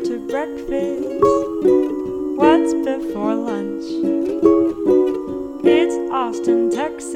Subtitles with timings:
[0.00, 1.20] after breakfast?
[2.38, 3.84] What's before lunch?
[5.62, 7.14] It's Austin, Texas.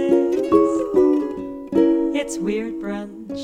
[2.14, 3.40] It's weird brunch.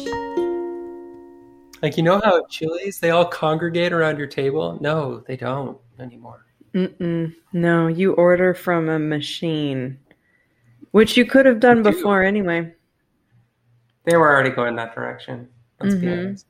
[1.81, 4.77] Like you know how at Chili's they all congregate around your table?
[4.83, 6.45] No, they don't anymore.
[6.75, 7.35] Mm-mm.
[7.55, 9.99] No, you order from a machine,
[10.91, 11.91] which you could have done You do.
[11.93, 12.75] before anyway.
[14.05, 15.49] They were already going that direction.
[15.81, 16.19] Let's be Mhm.
[16.27, 16.47] honest.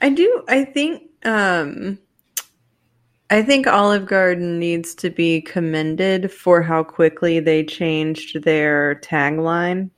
[0.00, 0.44] I do.
[0.48, 1.04] I think.
[1.24, 1.98] Um,
[3.30, 9.90] I think Olive Garden needs to be commended for how quickly they changed their tagline.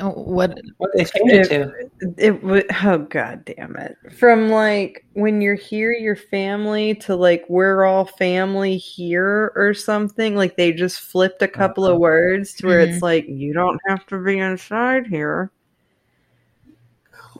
[0.00, 0.58] Oh, What?
[0.78, 1.90] What they changed it to?
[2.18, 2.66] It would.
[2.82, 3.96] Oh god damn it!
[4.18, 10.34] From like when you're here, your family to like we're all family here or something.
[10.34, 14.04] Like they just flipped a couple of words to where it's like you don't have
[14.06, 15.50] to be inside here.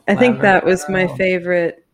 [0.07, 1.84] I think that was my favorite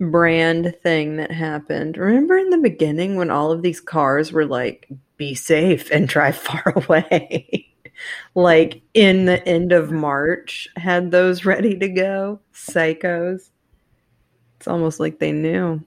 [0.00, 1.96] brand thing that happened.
[1.96, 6.36] Remember in the beginning when all of these cars were like, be safe and drive
[6.36, 7.66] far away?
[8.34, 12.40] like in the end of March, had those ready to go.
[12.54, 13.50] Psychos.
[14.56, 15.84] It's almost like they knew.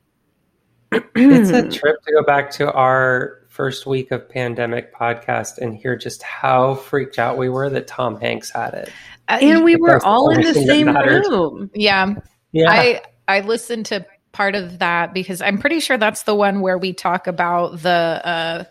[0.92, 5.96] It's a trip to go back to our first week of pandemic podcast and hear
[5.96, 8.92] just how freaked out we were that Tom Hanks had it.
[9.28, 11.70] Uh, and we were all in the same room.
[11.74, 12.16] yeah,
[12.52, 12.70] Yeah.
[12.70, 13.02] I
[13.34, 16.94] I listened to part of that because I'm pretty sure that's the one where we
[16.94, 18.64] talk about the uh,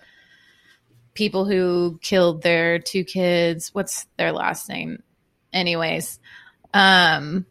[1.14, 3.70] people who killed their two kids.
[3.72, 5.02] What's their last name?
[5.52, 6.20] Anyways,
[6.72, 7.44] um,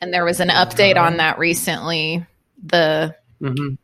[0.00, 2.26] and there was an update on that recently.
[2.64, 3.78] The Mhm.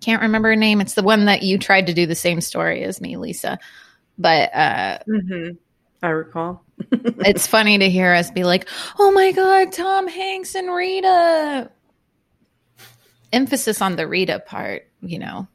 [0.00, 0.80] can't remember her name.
[0.80, 3.58] It's the one that you tried to do the same story as me, Lisa.
[4.18, 5.48] But uh, hmm
[6.02, 6.64] I recall.
[7.04, 11.70] it's funny to hear us be like, "Oh my god, Tom Hanks and Rita."
[13.32, 15.46] Emphasis on the Rita part, you know,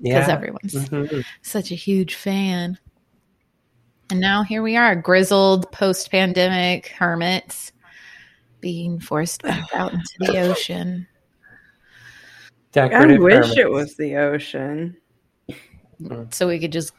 [0.00, 0.34] because Yeah.
[0.34, 1.24] everyone's Mhm.
[1.42, 2.78] such a huge fan.
[4.10, 7.72] And now here we are, grizzled post-pandemic hermits
[8.60, 11.06] being forced back out into the ocean.
[12.76, 13.58] I Decorative wish hermits.
[13.58, 14.96] it was the ocean.
[16.30, 16.92] So we could just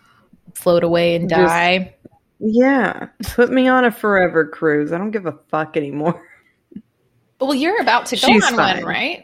[0.56, 1.94] float away and Just- die.
[2.40, 3.08] Yeah.
[3.24, 4.92] Put me on a forever cruise.
[4.92, 6.22] I don't give a fuck anymore.
[7.40, 8.78] Well, you're about to go She's on fine.
[8.78, 9.24] one, right?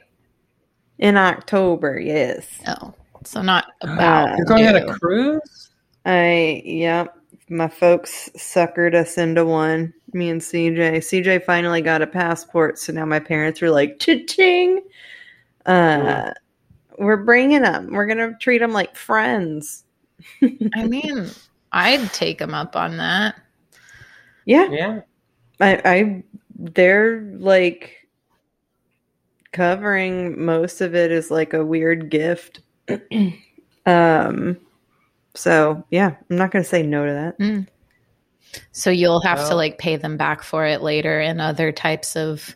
[1.00, 2.48] In October, yes.
[2.68, 2.94] Oh,
[3.26, 4.30] so not about.
[4.30, 5.70] Uh, You're going on a cruise?
[6.06, 7.18] I yep.
[7.50, 9.94] My folks suckered us into one.
[10.14, 10.98] Me and CJ.
[10.98, 14.82] CJ finally got a passport, so now my parents are like, "Cha-ching!"
[15.66, 16.32] Uh,
[16.98, 17.90] we're bringing them.
[17.92, 19.84] We're gonna treat them like friends.
[20.42, 21.30] I mean,
[21.72, 23.36] I'd take them up on that.
[24.46, 25.02] Yeah, Yeah.
[25.60, 26.24] I, I
[26.56, 28.03] they're like
[29.54, 32.60] covering most of it is like a weird gift.
[33.86, 34.58] um,
[35.36, 37.66] so yeah, I'm not gonna say no to that.
[38.72, 42.56] So you'll have to like pay them back for it later in other types of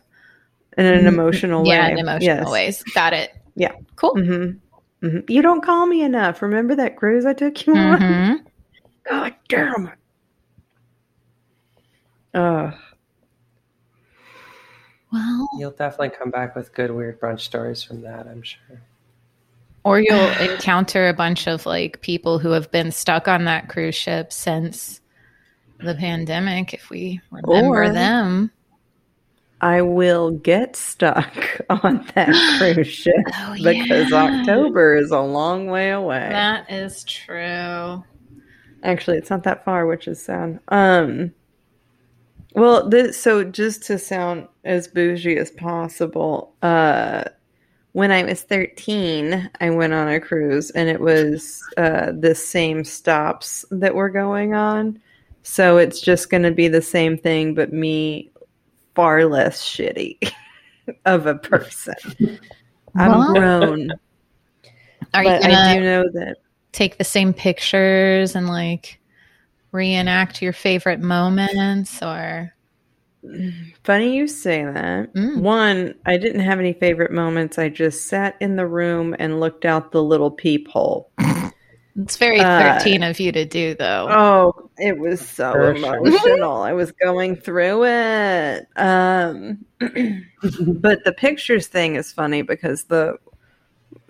[0.76, 2.52] In an emotional way, yeah, in emotional Yes.
[2.52, 2.82] ways.
[2.94, 3.32] Got it.
[3.56, 3.72] Yeah.
[3.96, 4.14] Cool.
[4.14, 5.08] Mm-hmm.
[5.08, 6.42] hmm You don't call me enough.
[6.42, 8.00] Remember that cruise I took you on?
[8.00, 8.38] Mhm.
[9.08, 9.98] God damn it.
[12.34, 12.74] Ugh.
[15.12, 18.80] Well, You'll definitely come back with good weird brunch stories from that, I'm sure.
[19.84, 23.94] or you'll encounter a bunch of like people who have been stuck on that cruise
[23.94, 25.00] ship since
[25.80, 28.50] the pandemic, if we remember Or- them.
[29.60, 31.34] I will get stuck
[31.70, 32.28] on that
[32.74, 34.16] cruise ship Oh, because yeah.
[34.40, 36.28] October is a long way away.
[36.30, 38.04] That is true.
[38.84, 40.60] Actually, it's not that far, which is sad.
[40.68, 41.32] Um,
[42.58, 47.24] well, this, so just to sound as bougie as possible, uh,
[47.92, 52.84] when I was 13, I went on a cruise and it was uh, the same
[52.84, 55.00] stops that we're going on.
[55.42, 58.30] So it's just going to be the same thing, but me
[58.94, 60.32] far less shitty
[61.04, 61.94] of a person.
[62.94, 63.34] I'm What?
[63.34, 63.90] grown,
[65.14, 66.36] Are you but gonna I do know that
[66.72, 69.00] take the same pictures and like
[69.72, 72.52] reenact your favorite moments or
[73.84, 75.12] Funny you say that.
[75.14, 75.40] Mm.
[75.40, 77.58] One, I didn't have any favorite moments.
[77.58, 81.10] I just sat in the room and looked out the little peephole.
[81.96, 84.06] it's very Uh, 13 of you to do though.
[84.10, 85.96] Oh, it was so For sure.
[85.96, 86.62] emotional.
[86.62, 88.66] I was going through it.
[88.76, 93.16] Um, but the pictures thing is funny because the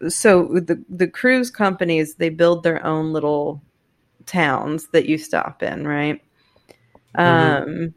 [0.09, 3.63] so the the cruise companies they build their own little
[4.29, 6.23] towns that you stop in, right?
[7.17, 7.23] Mhm.
[7.25, 7.95] Um,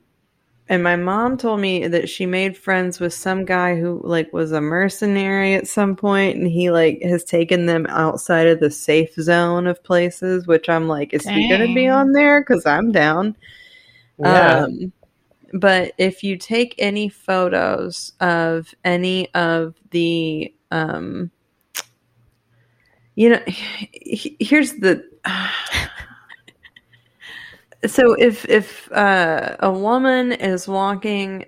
[0.69, 4.53] and my mom told me that she made friends with some guy who like was
[4.53, 9.13] a mercenary at some point and he like has taken them outside of the safe
[9.15, 13.35] zone of places which i'm like is he gonna be on there because i'm down
[14.17, 14.63] Yeah.
[14.63, 14.93] um,
[15.53, 21.31] but if you take any photos of any of the, um,
[23.15, 25.03] you know, here's the.
[27.85, 31.45] so if if uh, a woman is walking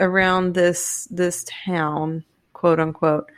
[0.00, 2.24] around this this town,
[2.54, 3.30] quote unquote,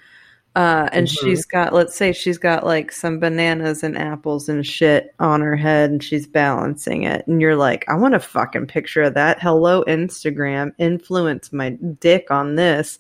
[0.56, 1.19] uh, and Mhm.
[1.20, 5.56] she's got, let's say, she's got like some bananas and apples and shit on her
[5.56, 9.40] head, and she's balancing it, and you're like, I want a fucking picture of that.
[9.40, 11.70] Hello, Instagram, influence my
[12.00, 12.99] dick on this.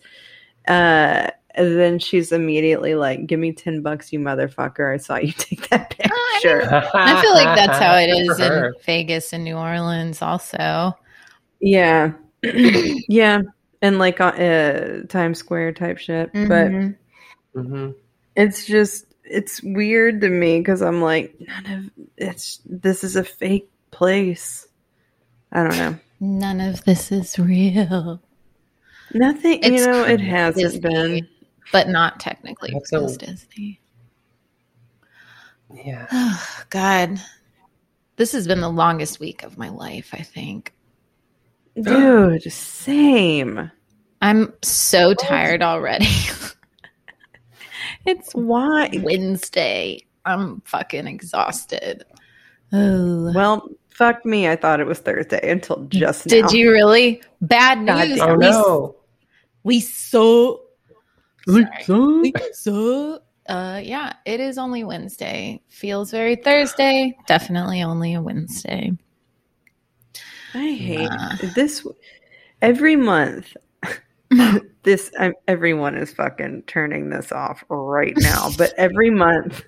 [0.66, 4.94] Uh, and then she's immediately like, "Give me ten bucks, you motherfucker!
[4.94, 8.30] I saw you take that I mean, picture." I feel like that's how it Good
[8.32, 8.74] is for in.
[8.86, 10.96] Vegas and New Orleans, also.
[11.60, 12.12] yeah,
[12.42, 13.42] yeah,
[13.82, 16.68] and like uh, uh, Times Square type shit, but.
[16.70, 16.96] Mhm.
[17.54, 17.94] Mhm.
[18.36, 23.24] it's just it's weird to me because I'm like none of it's this is a
[23.24, 24.68] fake place.
[25.50, 25.98] I don't know.
[26.20, 28.20] none of this is real,
[29.14, 31.26] Nothing, It's you know, it hasn't been.
[31.72, 33.80] But not technically That's because a- Disney.
[35.74, 36.06] Yeah.
[36.10, 37.20] Oh, God,
[38.16, 40.10] this has been the longest week of my life.
[40.12, 40.74] I think
[41.80, 43.70] Dude, same.
[44.20, 46.08] I'm so tired already.
[48.06, 48.90] it's Why?
[49.02, 50.04] Wednesday.
[50.24, 52.04] I'm fucking exhausted.
[52.72, 53.32] Oh.
[53.32, 54.48] Well, fuck me.
[54.48, 56.30] I thought it was Thursday until just now.
[56.30, 57.22] Did you really?
[57.40, 58.18] Bad God news.
[58.18, 58.28] damn.
[58.30, 58.96] Oh we, no.
[59.62, 60.62] we so
[61.48, 62.20] sorry.
[62.22, 65.62] we so uh yeah, it is only Wednesday.
[65.68, 67.16] Feels very Thursday.
[67.26, 68.92] Definitely only a Wednesday.
[70.54, 71.36] I hate Nah.
[71.54, 71.86] this.
[72.60, 73.56] Every month,
[74.82, 78.50] this I, everyone is fucking turning this off right now.
[78.58, 79.64] But every month,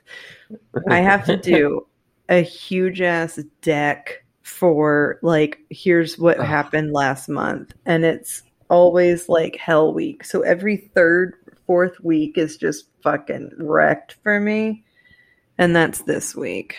[0.88, 1.86] I have to do
[2.28, 6.46] a huge ass deck for like here's what Ugh.
[6.46, 10.24] happened last month, and it's always like hell week.
[10.24, 11.34] So every third,
[11.70, 14.82] fourth week is just fucking wrecked for me,
[15.56, 16.74] and that's this week.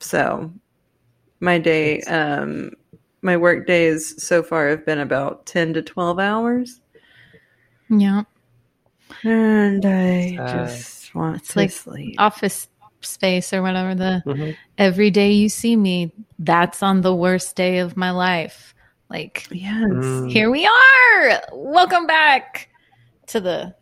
[0.00, 0.50] So
[1.40, 2.70] my day, um,
[3.20, 6.80] my work days so far have been about ten to twelve hours,
[7.90, 8.22] Yeah.
[9.22, 10.68] and I Sad.
[10.68, 12.14] just want It's to like sleep.
[12.18, 12.68] Office
[13.02, 14.56] space or whatever the Mhm.
[14.78, 18.74] every day you see me, that's on the worst day of my life.
[19.10, 19.82] Like Yes.
[19.82, 20.32] Mm.
[20.32, 21.42] here we are.
[21.52, 22.70] Welcome back
[23.28, 23.74] to the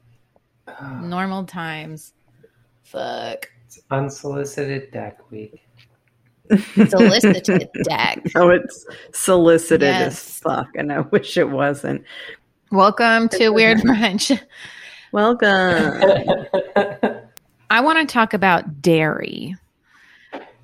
[1.02, 2.12] normal times.
[2.82, 3.50] Fuck.
[3.66, 5.60] It's unsolicited deck week.
[6.88, 8.20] Solicited deck.
[8.36, 12.04] Oh, it's solicited as fuck, and I wish it wasn't.
[12.70, 14.38] Welcome to Weird Brunch.
[15.12, 16.46] Welcome.
[17.70, 19.56] I want to talk about dairy.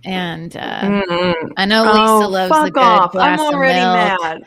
[0.05, 1.53] And uh, Mm.
[1.57, 3.13] I know Lisa Oh, loves fuck a good off.
[3.13, 4.21] glass I'm of already milk.
[4.23, 4.43] mad.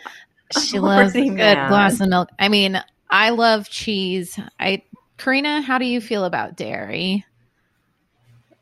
[0.62, 1.70] She I'm loves a good mad.
[1.70, 2.30] glass of milk.
[2.40, 4.40] I mean, I love cheese.
[4.60, 4.84] I
[5.18, 7.26] Karina, how do you feel about dairy?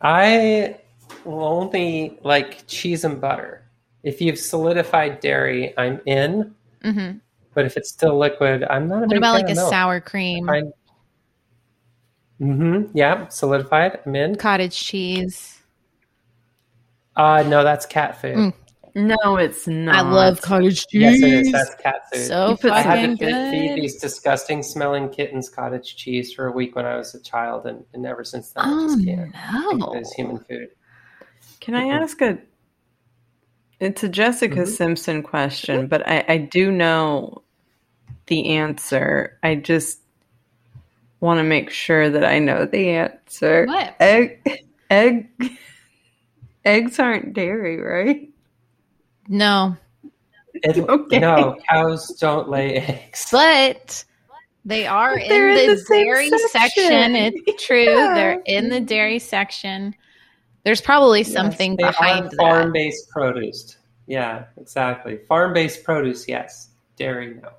[0.02, 0.78] I
[1.26, 3.64] will only like cheese and butter.
[4.04, 6.56] If you've solidified dairy, I'm in.
[6.84, 7.12] hmm
[7.54, 9.70] But if it's still liquid, I'm not a What big about fan like a milk.
[9.70, 10.64] sour cream, I-
[12.42, 12.98] Mm-hmm.
[12.98, 14.00] Yeah, solidified.
[14.04, 14.36] I'm in.
[14.36, 15.60] cottage cheese?
[17.16, 18.36] Uh no, that's cat food.
[18.36, 18.54] Mm.
[18.94, 19.96] No, it's not.
[19.96, 21.02] I love cottage cheese.
[21.02, 21.52] Yes, it is.
[21.52, 22.28] That's cat food.
[22.28, 26.48] so You put- I had to feed, feed these disgusting smelling kittens cottage cheese for
[26.48, 29.06] a week when I was a child, and, and ever since then I Oh just
[29.06, 29.34] can't.
[29.70, 29.88] think no!
[29.88, 30.70] of it as human food.
[31.62, 32.38] Can I ask a?
[33.80, 34.68] It's a Jessica Mhm.
[34.68, 37.42] Simpson question, but I, I do know
[38.28, 39.40] the answer.
[39.42, 40.00] I just
[41.20, 43.66] want to make sure that I know the answer.
[43.66, 43.96] What?
[44.00, 45.30] Egg, egg,
[46.66, 48.28] eggs aren't dairy, right?
[49.32, 49.78] No,
[50.54, 51.20] It, Okay.
[51.20, 53.30] No, cows don't lay eggs.
[53.32, 54.04] but
[54.66, 56.50] they are But they're in in the, the dairy section.
[56.50, 57.16] section.
[57.48, 57.84] It's true.
[57.86, 58.14] Yeah.
[58.14, 59.96] They're in the dairy section.
[60.64, 62.36] There's probably something They behind are that.
[62.38, 63.78] farm-based produce.
[64.06, 65.20] Yeah, exactly.
[65.30, 66.68] Farm-based produce, yes.
[66.98, 67.50] Dairy, no.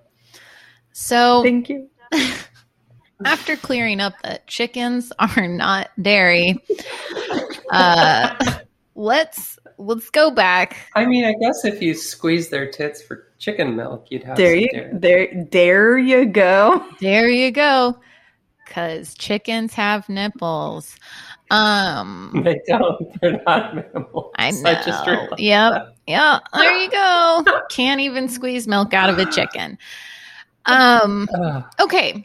[0.93, 1.89] So Thank you.
[3.25, 6.63] after clearing up that chickens are not dairy,
[7.71, 8.59] uh,
[8.95, 10.77] let's let's go back.
[10.95, 14.55] I mean, I guess if you squeeze their tits for chicken milk, you'd have There
[14.55, 14.91] some you, dairy.
[14.99, 16.85] there, there you go.
[17.01, 17.99] There you go.
[18.67, 20.97] Cause chickens have nipples.
[21.51, 23.21] Um They don't.
[23.21, 24.31] They're not minimal.
[24.37, 25.03] I Such a know.
[25.03, 25.97] straight- Yep.
[26.07, 27.45] Yeah, there you go.
[27.71, 29.77] Can't even squeeze milk out of a chicken.
[30.67, 31.29] Um.
[31.81, 32.25] Okay.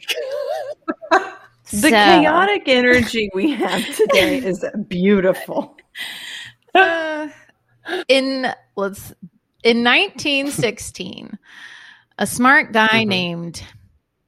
[1.10, 5.76] The So- chaotic energy we have today is beautiful.
[6.74, 7.26] Uh,
[8.08, 9.12] in let's
[9.64, 11.38] in 1916
[12.18, 13.06] a smart guy Mhm.
[13.08, 13.62] named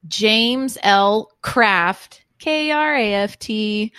[0.07, 3.91] james l kraft k-r-a-f-t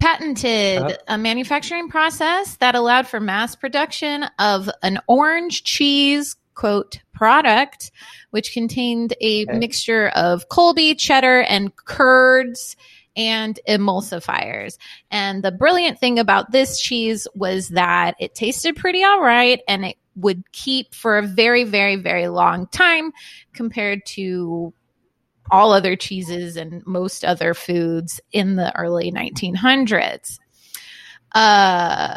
[0.00, 1.02] patented Yep.
[1.08, 7.90] a manufacturing process that allowed for mass production of an orange cheese quote product
[8.30, 9.58] which contained a Okay.
[9.58, 12.76] mixture of colby cheddar and curds
[13.16, 14.76] and emulsifiers
[15.10, 19.84] and the brilliant thing about this cheese was that it tasted pretty all right and
[19.84, 23.12] it would keep for a very, very, very long time
[23.52, 24.72] compared to
[25.50, 30.38] all other cheeses and most other foods in the early 1900s.
[31.32, 32.16] Uh,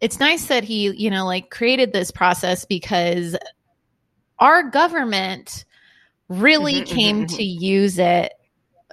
[0.00, 3.36] it's nice that he, you know, like created this process because
[4.38, 5.64] our government
[6.28, 7.36] really Mhm, mhm, came mhm.
[7.36, 8.32] to use it.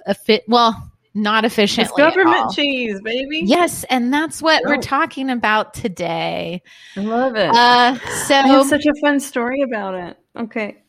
[0.06, 2.02] a fit well, not It's efficiently.
[2.02, 3.42] at government cheese, baby.
[3.44, 6.62] Yes, and that's what we're talking about today.
[6.96, 7.50] I love it.
[7.50, 10.16] Uh, so, I have such a fun story about it.
[10.36, 10.82] Okay.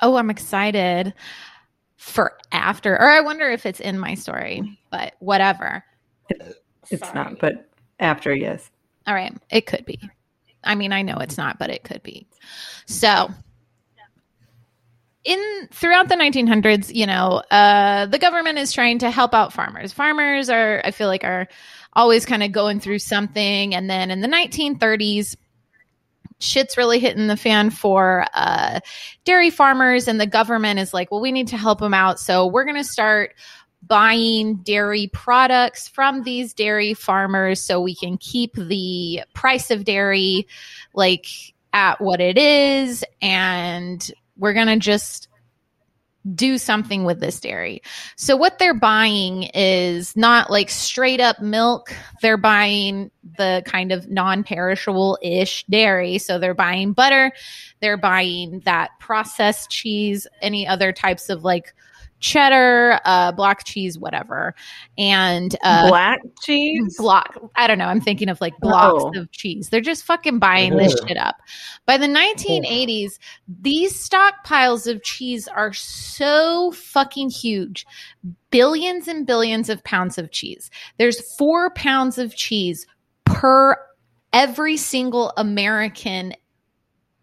[0.00, 1.14] oh, I'm excited
[1.96, 5.84] for after, or I wonder if it's in my story, but whatever.
[6.90, 7.14] It's Sorry.
[7.14, 8.68] not, but after, yes.
[9.06, 10.00] All right, it could be.
[10.64, 12.26] I mean, I know it's not, but it could be.
[12.86, 13.30] So,
[15.24, 19.92] in throughout the 1900s, you know, uh, the government is trying to help out farmers.
[19.92, 21.48] Farmers are, I feel like, are
[21.92, 25.36] always kind of going through something, and then in the 1930s.
[26.38, 28.80] Shit's really hitting the fan for uh,
[29.24, 32.18] dairy farmers, and the government is like, well, we need to help them out.
[32.18, 33.34] So, we're going to start
[33.86, 40.46] buying dairy products from these dairy farmers so we can keep the price of dairy
[40.94, 41.26] like
[41.72, 44.12] at what it is and
[44.42, 45.28] we're going to just
[46.34, 47.80] do something with this dairy.
[48.16, 51.94] So what they're buying is not like straight up milk.
[52.22, 56.18] They're buying the kind of non-perishable ish dairy.
[56.18, 57.30] So they're buying butter,
[57.80, 61.72] they're buying that processed cheese, any other types of like
[62.22, 64.54] cheddar, uh, block cheese, whatever.
[64.96, 66.96] And uh, Black cheese?
[66.96, 67.38] block.
[67.56, 67.86] I don't know.
[67.86, 69.20] I'm thinking of like blocks Oh.
[69.20, 69.68] of cheese.
[69.68, 71.36] They're just fucking buying this shit up.
[71.84, 73.18] By the 1980s,
[73.60, 77.84] these stockpiles of cheese are so fucking huge.
[78.50, 80.70] Billions and billions of pounds of cheese.
[80.98, 82.86] There's four pounds of cheese
[83.24, 83.76] per
[84.32, 86.34] every single American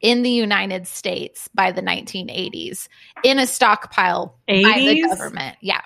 [0.01, 2.87] in the United States by the 1980s
[3.23, 5.57] in a stockpile by the government.
[5.61, 5.81] Yeah.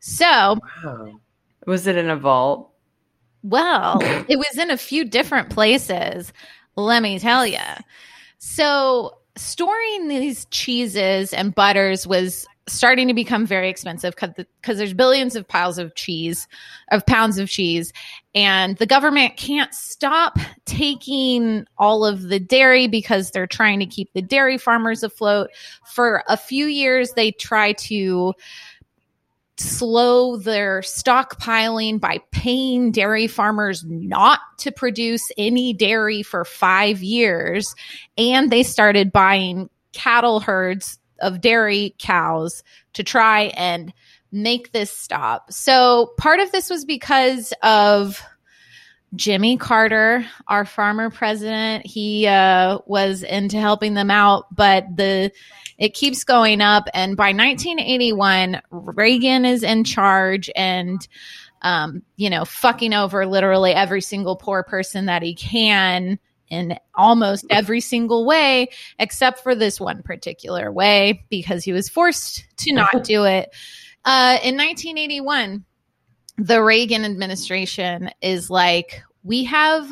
[0.00, 1.20] So Wow.
[1.66, 2.70] Was it in a vault?
[3.42, 3.98] well,
[4.28, 6.32] it was in a few different places,
[6.76, 7.58] let me tell you.
[8.38, 15.36] So, storing these cheeses and butters was starting to become very expensive because there's billions
[15.36, 16.46] of piles of cheese,
[16.90, 17.92] of pounds of cheese,
[18.34, 24.12] and the government can't stop taking all of the dairy because they're trying to keep
[24.12, 25.50] the dairy farmers afloat.
[25.92, 28.34] For a few years, they try to
[29.60, 37.74] slow their stockpiling by paying dairy farmers not to produce any dairy for five years.
[38.16, 42.62] And they started buying cattle herds of dairy cows
[42.94, 43.92] to try and
[44.30, 45.52] make this stop.
[45.52, 48.22] So part of this was because of
[49.14, 51.86] Jimmy Carter, our farmer president.
[51.86, 55.32] He uh, was into helping them out, but the
[55.78, 56.88] it keeps going up.
[56.92, 61.06] And by 1981, Reagan is in charge and,
[61.62, 66.18] um, you know, fucking over literally every single poor person that he can
[66.50, 72.44] in almost every single way, except for this one particular way because he was forced
[72.58, 73.50] to not do it.
[74.04, 75.64] Uh, in 1981,
[76.38, 79.90] the Reagan administration is like, we have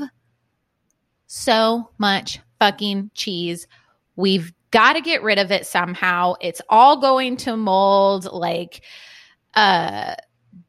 [1.27, 3.67] so much fucking cheese.
[4.15, 6.35] We've got to get rid of it somehow.
[6.41, 8.27] It's all going to mold.
[8.33, 8.83] Like,
[9.55, 10.15] uh,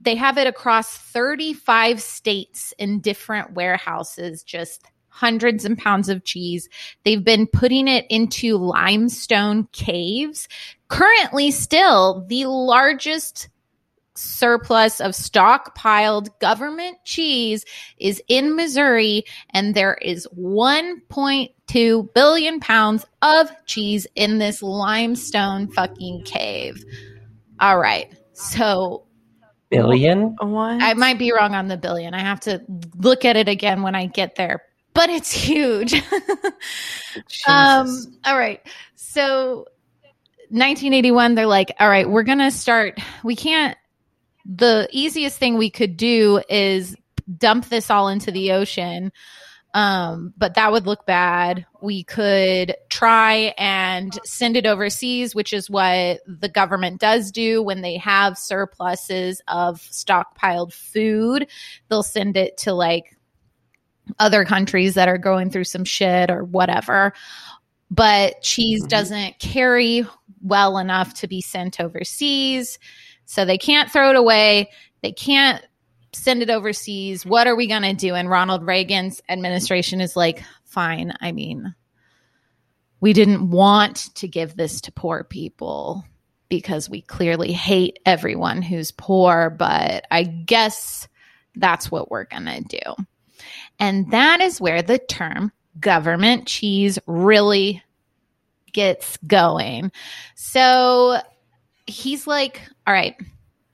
[0.02, 4.86] they have it across 35 states in different warehouses, just
[5.18, 6.70] hundreds and pounds of cheese.
[7.04, 10.48] They've been putting it into limestone caves.
[10.90, 13.50] Currently, still the largest
[14.14, 17.66] surplus of stockpiled government cheese
[17.98, 26.24] is in Missouri, and there is 1.2 billion pounds of cheese in this limestone fucking
[26.26, 26.84] cave.
[27.60, 28.14] All right.
[28.34, 29.08] So
[29.70, 30.36] Billion?
[30.40, 30.82] What?
[30.82, 32.14] I might be wrong on the billion.
[32.14, 32.62] I have to
[32.96, 34.62] look at it again when I get there.
[34.98, 35.94] But it's huge.
[37.48, 38.62] Um, all right.
[38.96, 39.66] So
[40.50, 43.00] 1981, they're like, all right, we're going to start.
[43.24, 43.76] We can't,
[44.46, 46.96] the easiest thing we could do is
[47.40, 49.12] dump this all into the ocean.
[49.74, 51.66] Um, but that would look bad.
[51.82, 57.82] We could try and send it overseas, which is what the government does do when
[57.82, 61.48] they have surpluses of stockpiled food.
[61.90, 63.17] They'll send it to like
[64.20, 67.14] other countries that are going through some shit or whatever.
[67.90, 68.90] But cheese Mhm.
[68.90, 70.06] doesn't carry
[70.42, 72.80] well enough to be sent overseas.
[73.26, 74.72] So they can't throw it away.
[75.02, 75.64] They can't
[76.14, 77.26] send it overseas.
[77.26, 78.16] What are we going to do?
[78.16, 81.14] And Ronald Reagan's administration is like, fine.
[81.22, 81.74] I mean,
[83.00, 86.04] we didn't want to give this to poor people
[86.50, 91.08] because we clearly hate everyone who's poor, but I guess
[91.56, 93.04] that's what we're going to do.
[93.80, 97.84] And that is where the term government cheese really
[98.74, 99.92] gets going.
[100.36, 101.20] So
[101.86, 103.16] he's like, all right,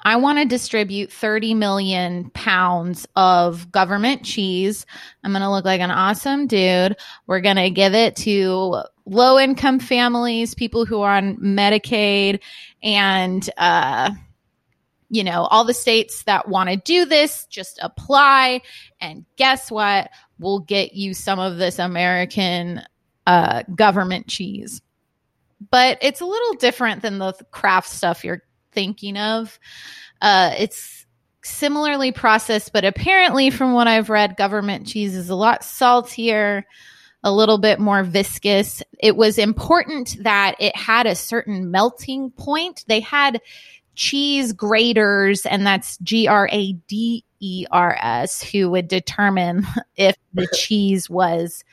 [0.05, 4.85] I want to distribute 30 million pounds of government cheese.
[5.23, 6.97] I'm going to look like an awesome dude.
[7.25, 12.41] We're going to give it to low income families, people who are on Medicaid,
[12.81, 14.11] and, uh,
[15.13, 18.61] you know, all the states that want to do this, just apply.
[18.99, 20.09] And guess what?
[20.39, 22.81] We'll get you some of this American
[23.27, 24.81] uh, government cheese.
[25.69, 28.41] But it's a little different than the Kraft stuff you're
[28.71, 29.59] thinking of.
[30.19, 31.05] Uh, it's
[31.43, 36.65] similarly processed, but apparently, from what I've read, government cheese is a lot saltier,
[37.23, 38.81] a little bit more viscous.
[38.99, 42.83] It was important that it had a certain melting point.
[42.87, 43.41] They had
[43.95, 50.15] cheese graters, and that's G R A D E R S, who would determine if
[50.33, 51.63] the cheese was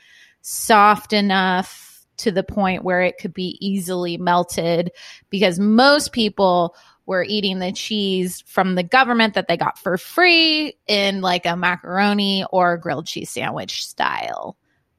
[0.41, 4.91] soft enough to the point where it could be easily melted
[5.29, 6.75] because most people
[7.07, 11.57] were eating the cheese from the government that they got for free in like a
[11.57, 14.55] macaroni or grilled cheese sandwich style.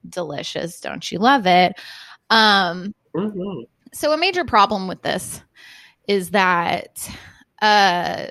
[0.07, 1.79] Delicious, don't you love it?
[2.29, 3.63] Um, Mhm.
[3.93, 5.41] so a major problem with this
[6.07, 7.09] is that
[7.61, 8.27] uh,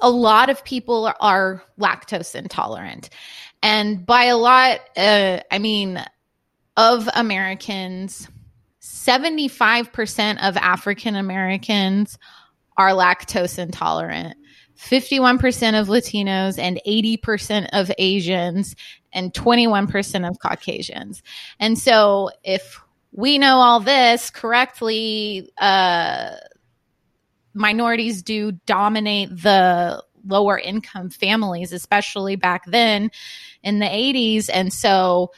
[0.00, 3.10] a lot of people are, lactose intolerant.
[3.62, 6.02] And by a lot uh, i mean
[6.76, 8.28] of americans
[8.80, 12.18] 75% of african americans
[12.76, 14.36] are lactose intolerant.
[14.78, 18.74] 51% of latinos and 80% of asians
[19.12, 21.22] and 21% of caucasians.
[21.60, 22.80] And so if
[23.12, 26.34] we know all this correctly uh,
[27.54, 33.10] minorities do dominate the lower income families especially back then
[33.62, 35.32] in the 80s and so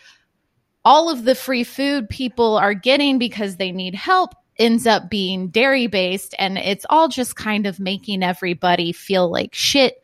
[0.85, 5.49] all of the free food people are getting because they need help ends up being
[5.49, 10.04] dairy based and it's all just kind of making everybody feel like shit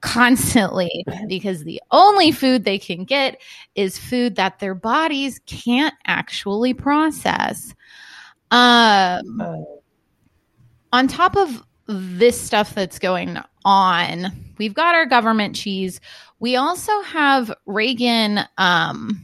[0.00, 3.40] constantly because the only food they can get
[3.74, 7.74] is food that their bodies can't actually process.
[8.50, 9.56] Um, Uh,
[10.92, 16.00] on top of this stuff that's going on, we've got our government cheese.
[16.40, 18.40] We also have Reagan.
[18.58, 19.22] Um,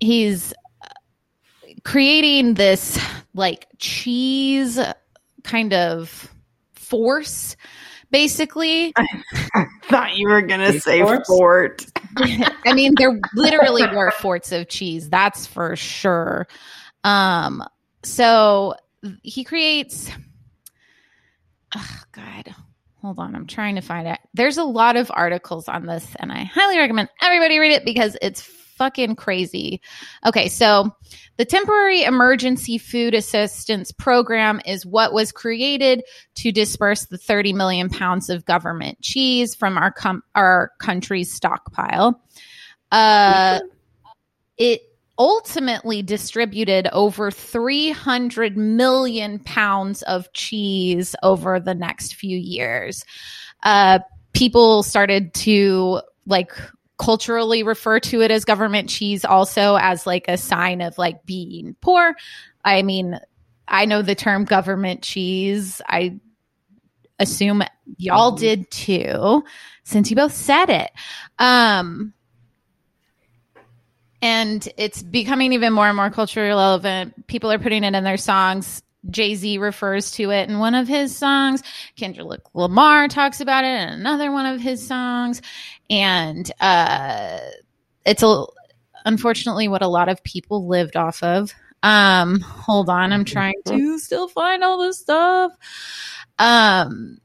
[0.00, 0.54] he's
[1.84, 2.98] creating this
[3.34, 4.78] like cheese
[5.42, 6.32] kind of
[6.72, 7.56] force,
[8.12, 8.92] basically.
[8.96, 11.26] I Thought you were gonna say force?
[11.26, 11.86] fort.
[12.66, 15.10] I mean, there literally were forts of cheese.
[15.10, 16.46] That's for sure.
[17.02, 17.64] Um,
[18.04, 18.74] so
[19.22, 20.10] he creates.
[21.74, 22.54] Oh God,
[23.00, 23.34] hold on.
[23.34, 24.18] I'm trying to find it.
[24.34, 28.16] There's a lot of articles on this, and I highly recommend everybody read it because
[28.22, 28.42] it's
[28.82, 29.80] fucking crazy.
[30.26, 30.90] Okay, so
[31.36, 36.02] the Temporary Emergency Food Assistance Program is what was created
[36.34, 42.20] to disperse the 30 million pounds of government cheese from our com- our country's stockpile.
[42.90, 43.60] Uh,
[44.58, 44.80] it
[45.16, 53.04] ultimately distributed over 300 million pounds of cheese over the next few years.
[53.62, 54.00] Uh,
[54.32, 56.50] people started to like
[56.98, 61.74] culturally refer to it as government cheese also as like a sign of like being
[61.80, 62.14] poor.
[62.64, 63.18] I mean,
[63.66, 65.80] I know the term government cheese.
[65.88, 66.20] I
[67.18, 67.62] assume
[67.98, 68.38] y'all Mhm.
[68.38, 69.44] did too,
[69.84, 70.90] since you both said it.
[71.38, 72.12] Um,
[74.20, 77.26] and it's becoming even more and more culturally relevant.
[77.26, 78.82] People are putting it in their songs.
[79.10, 81.62] Jay Z refers to it in one of his songs.
[81.96, 85.42] Kendrick Lamar talks about it in another one of his songs.
[85.90, 87.38] And uh,
[88.06, 88.44] it's a,
[89.04, 91.52] unfortunately what a lot of people lived off of.
[91.82, 95.52] Um, hold on, I'm trying to still find all this stuff.
[96.38, 97.18] Um,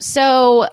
[0.00, 0.68] so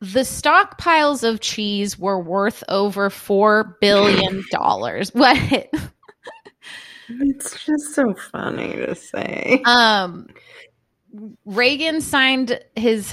[0.00, 5.12] the stockpiles of cheese were worth over four billion dollars.
[5.14, 5.70] What?
[7.20, 9.62] It's just so funny to say.
[9.64, 10.28] Um,
[11.44, 13.12] Reagan signed his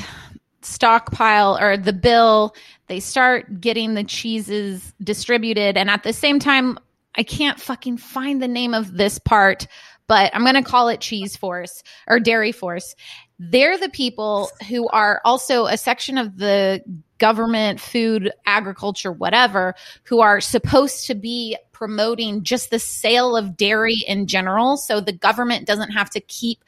[0.61, 2.55] stockpile or the bill.
[2.87, 6.77] They start getting the cheeses distributed, and at the same time,
[7.15, 9.67] I can't fucking find the name of this part,
[10.05, 12.95] but I'm going to call it Cheese Force or Dairy Force.
[13.39, 16.81] They're the people who are also a section of the
[17.17, 24.03] government, food, agriculture, whatever, who are supposed to be promoting just the sale of dairy
[24.07, 24.77] in general.
[24.77, 26.63] So the government doesn't have to keep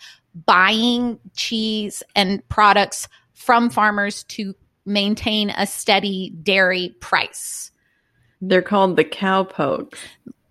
[0.45, 4.53] buying cheese and products from farmers to
[4.85, 7.71] maintain a steady dairy price.
[8.41, 9.99] They're called the cowpokes.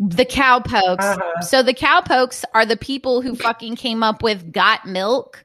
[0.01, 1.05] The cowpokes.
[1.05, 1.41] Uh-huh.
[1.41, 5.45] So the cowpokes are the people who fucking came up with got milk.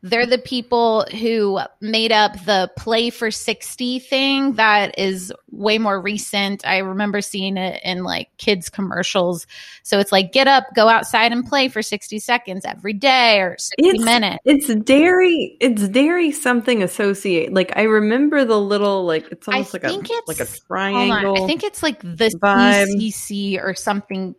[0.00, 6.00] They're the people who made up the play for 60 thing that is way more
[6.00, 6.64] recent.
[6.64, 9.44] I remember seeing it in like kids commercials.
[9.82, 13.56] So it's like get up, go outside and play for 60 seconds every day or
[13.58, 14.38] 60 It's- minutes.
[14.44, 15.56] It's dairy.
[15.60, 17.52] It's dairy something associate.
[17.52, 20.44] Like I remember the little like it's I almost like a think it's- like a
[20.44, 21.32] Hold triangle.
[21.38, 21.42] on.
[21.42, 22.86] I think it's like the vibe.
[22.86, 24.36] CCC or something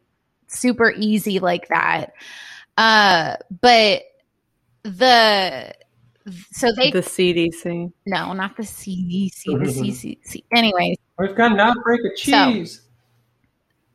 [0.48, 2.14] super easy like that.
[2.78, 4.04] Uh, but
[4.98, 5.74] the
[6.52, 7.92] so they the CDC.
[8.06, 9.74] no, not the CDC, the Mhm.
[9.74, 10.44] CCC.
[10.54, 12.82] Anyways, We've got an outbreak of So- cheese.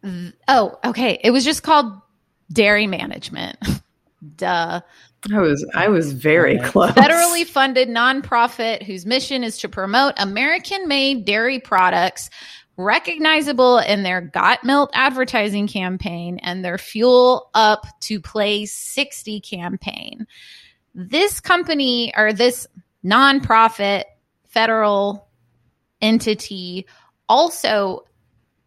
[0.03, 1.19] th- oh, okay.
[1.25, 1.93] It was just called
[2.53, 3.57] dairy management.
[4.37, 4.81] Duh.
[5.33, 6.91] I was I was very close.
[6.93, 12.29] federally funded nonprofit whose mission is to promote American made dairy products
[12.77, 20.27] recognizable in their Got Milk advertising campaign and their Fuel Up to Play 60 campaign.
[20.95, 22.67] This company or this
[23.05, 24.05] nonprofit
[24.47, 25.29] federal
[26.01, 26.87] entity
[27.29, 28.05] also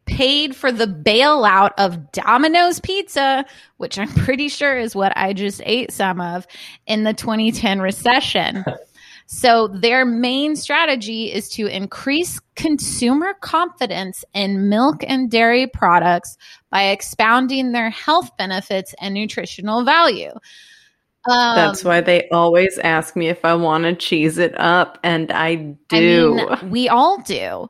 [0.05, 3.45] paid for the bailout of Domino's Pizza,
[3.77, 6.47] which I'm pretty sure is what I just ate some of
[6.85, 8.65] in the 2010 recession.
[9.29, 16.37] So their main strategy is to increase consumer confidence in milk and dairy products
[16.71, 20.31] by expounding their health benefits and nutritional value.
[21.27, 25.31] Um, That's why they always ask me if I want to cheese it up, and
[25.31, 25.55] I
[25.89, 26.47] do.
[26.49, 27.67] I mean, we all do.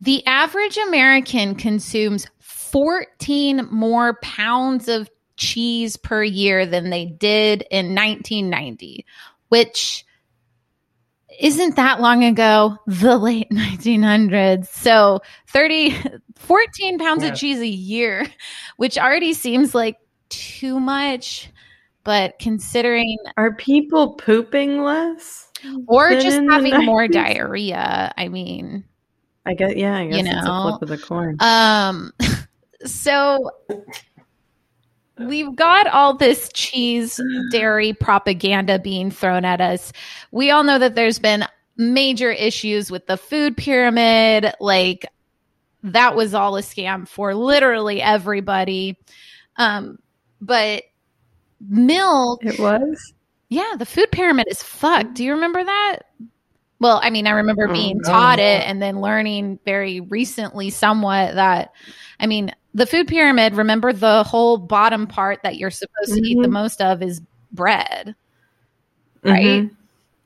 [0.00, 7.94] The average American consumes 14 more pounds of cheese per year than they did in
[7.94, 9.04] 1990,
[9.48, 10.04] which
[11.40, 14.68] isn't that long ago, the late 1900s.
[14.68, 15.94] So 30,
[16.36, 17.30] 14 pounds Yeah.
[17.30, 18.26] of cheese a year,
[18.76, 19.96] which already seems like
[20.28, 21.50] too much.
[22.06, 25.50] But considering, Are people pooping less?
[25.88, 28.84] or just having more diarrhea, I mean,
[29.44, 29.96] I guess yeah.
[29.96, 31.36] I guess it's know, a flip of the coin.
[31.40, 32.12] Um,
[32.86, 33.50] so
[35.18, 39.92] we've got all this cheese dairy propaganda being thrown at us.
[40.30, 41.44] We all know that there's been
[41.76, 44.54] major issues with the food pyramid.
[44.60, 45.06] Like
[45.82, 48.96] that was all a scam for literally everybody.
[49.56, 49.98] Um,
[50.40, 50.84] but
[51.60, 53.12] milk It was.
[53.48, 55.14] yeah, the food pyramid is fucked.
[55.14, 55.98] Do you remember that?
[56.78, 58.10] Well, I mean, I remember Oh, being no.
[58.10, 61.72] taught it and then learning very recently somewhat that
[62.20, 66.38] I mean, the food pyramid, remember the whole bottom part that you're supposed to eat
[66.42, 66.52] the Mhm.
[66.52, 67.20] most of is
[67.52, 68.14] bread,
[69.22, 69.62] right?
[69.64, 69.70] Mhm.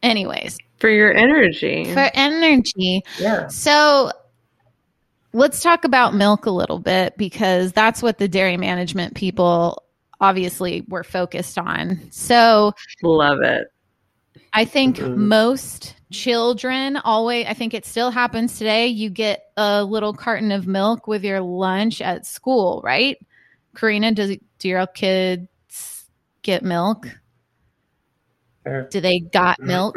[0.02, 1.84] Anyways, For your energy.
[1.92, 3.02] for energy.
[3.18, 3.46] Yeah.
[3.48, 4.10] So
[5.32, 9.82] let's talk about milk a little bit because that's what the dairy management people
[10.20, 12.00] obviously we're focused on.
[12.11, 13.68] So Love it.
[14.52, 15.16] I think Mhm.
[15.16, 18.88] most children always, I think it still happens today.
[18.88, 23.16] You get a little carton of milk with your lunch at school, right?
[23.76, 26.06] Karina, does do your kids
[26.42, 27.06] get milk?
[28.64, 29.94] They're, Do they got milk?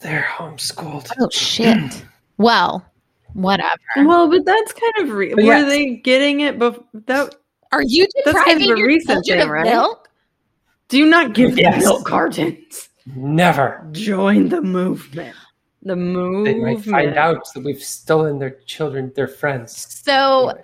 [0.00, 1.10] they're homeschooled.
[1.20, 2.04] oh shit.
[2.38, 2.84] Well,
[3.32, 3.80] whatever.
[3.96, 5.68] Well, but that's kind of re- But were yes.
[5.68, 7.34] they getting it before that?
[7.72, 9.64] Are you That's kind depriving a your recent children thing, of right?
[9.64, 10.08] milk?
[10.88, 12.88] Do not give them milk cartons.
[13.14, 13.86] Never.
[13.92, 15.36] Join the movement.
[15.82, 16.44] The movement.
[16.44, 20.02] They might find out that we've stolen their children, their friends.
[20.04, 20.62] So Anyway.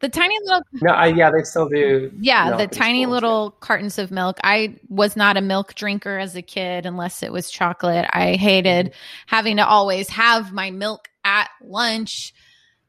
[0.00, 2.12] The tiny little No, I, yeah, they still do.
[2.20, 4.36] yeah, the tiny schools, little cartons of milk.
[4.44, 8.06] I was not a milk drinker as a kid unless it was chocolate.
[8.12, 8.94] I hated mm-hmm.
[9.34, 12.34] having to always have my milk at lunch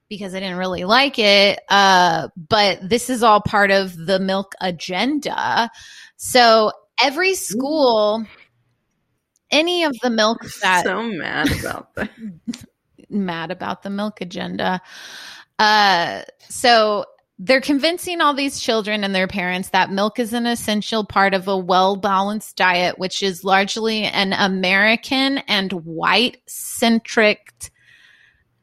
[0.10, 1.60] because I didn't really like it.
[1.70, 5.70] Uh, but this is all part of the milk agenda.
[6.18, 8.26] So every school,
[9.52, 12.10] any of the milk that so mad about that.
[13.10, 14.82] mad about the milk agenda.
[15.60, 17.06] Uh, so
[17.40, 21.48] they're convincing all these children and their parents that milk is an essential part of
[21.48, 27.72] a well balanced diet, which is largely an American and white centric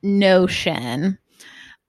[0.03, 1.19] notion.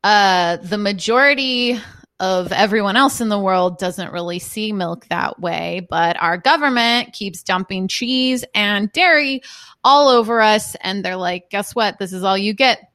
[0.06, 1.80] Uh, the majority
[2.20, 7.12] of everyone else in the world doesn't really see milk that way, but our government
[7.12, 9.42] keeps dumping cheese and dairy
[9.84, 10.76] all over us.
[10.76, 11.98] And they're like, guess what?
[11.98, 12.92] This is all you get.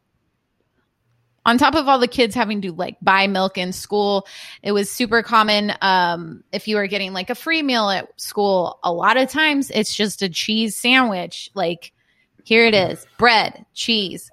[1.44, 4.24] On top of all the kids having to like buy milk in school,
[4.62, 5.72] it was super common.
[5.80, 9.68] Um, if you were getting like a free meal at school, a lot of times
[9.74, 11.50] it's just a cheese sandwich.
[11.54, 11.92] Like,
[12.44, 14.30] here it is bread, cheese,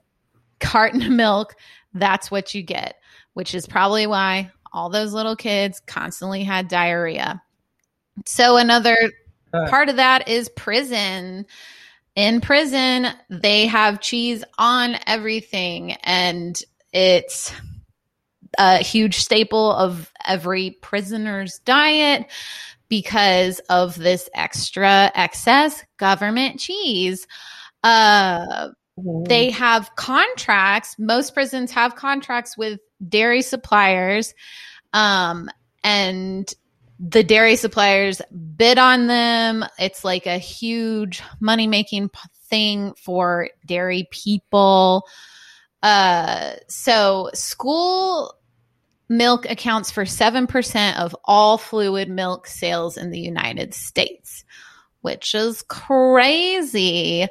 [0.59, 1.55] carton of milk.
[1.99, 2.95] That's what you get,
[3.33, 7.41] which is probably why all those little kids constantly had diarrhea.
[8.25, 8.97] So, another
[9.53, 9.69] Uh.
[9.69, 11.45] part of that is prison.
[12.15, 16.59] In prison, they have cheese on everything, and
[16.91, 17.53] it's
[18.57, 22.25] a huge staple of every prisoner's diet
[22.89, 27.27] because of this extra excess government cheese.
[27.83, 30.95] Uh, they have contracts.
[30.97, 34.33] Most prisons have contracts with dairy suppliers.
[34.93, 35.49] Um,
[35.83, 36.51] and
[36.99, 38.21] the dairy suppliers
[38.55, 39.63] bid on them.
[39.77, 42.09] It's like a huge money making
[42.49, 45.03] thing for dairy people.
[45.83, 48.33] Uh, so school
[49.09, 54.43] milk accounts for 7% of all fluid milk sales in the United States,
[55.01, 57.27] which is crazy.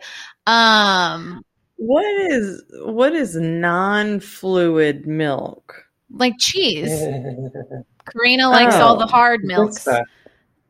[0.47, 1.43] Um,
[1.77, 5.85] What is what is non-fluid milk?
[6.11, 6.89] like cheese.
[8.13, 8.83] Karina likes Oh.
[8.83, 9.89] all the hard Good milks,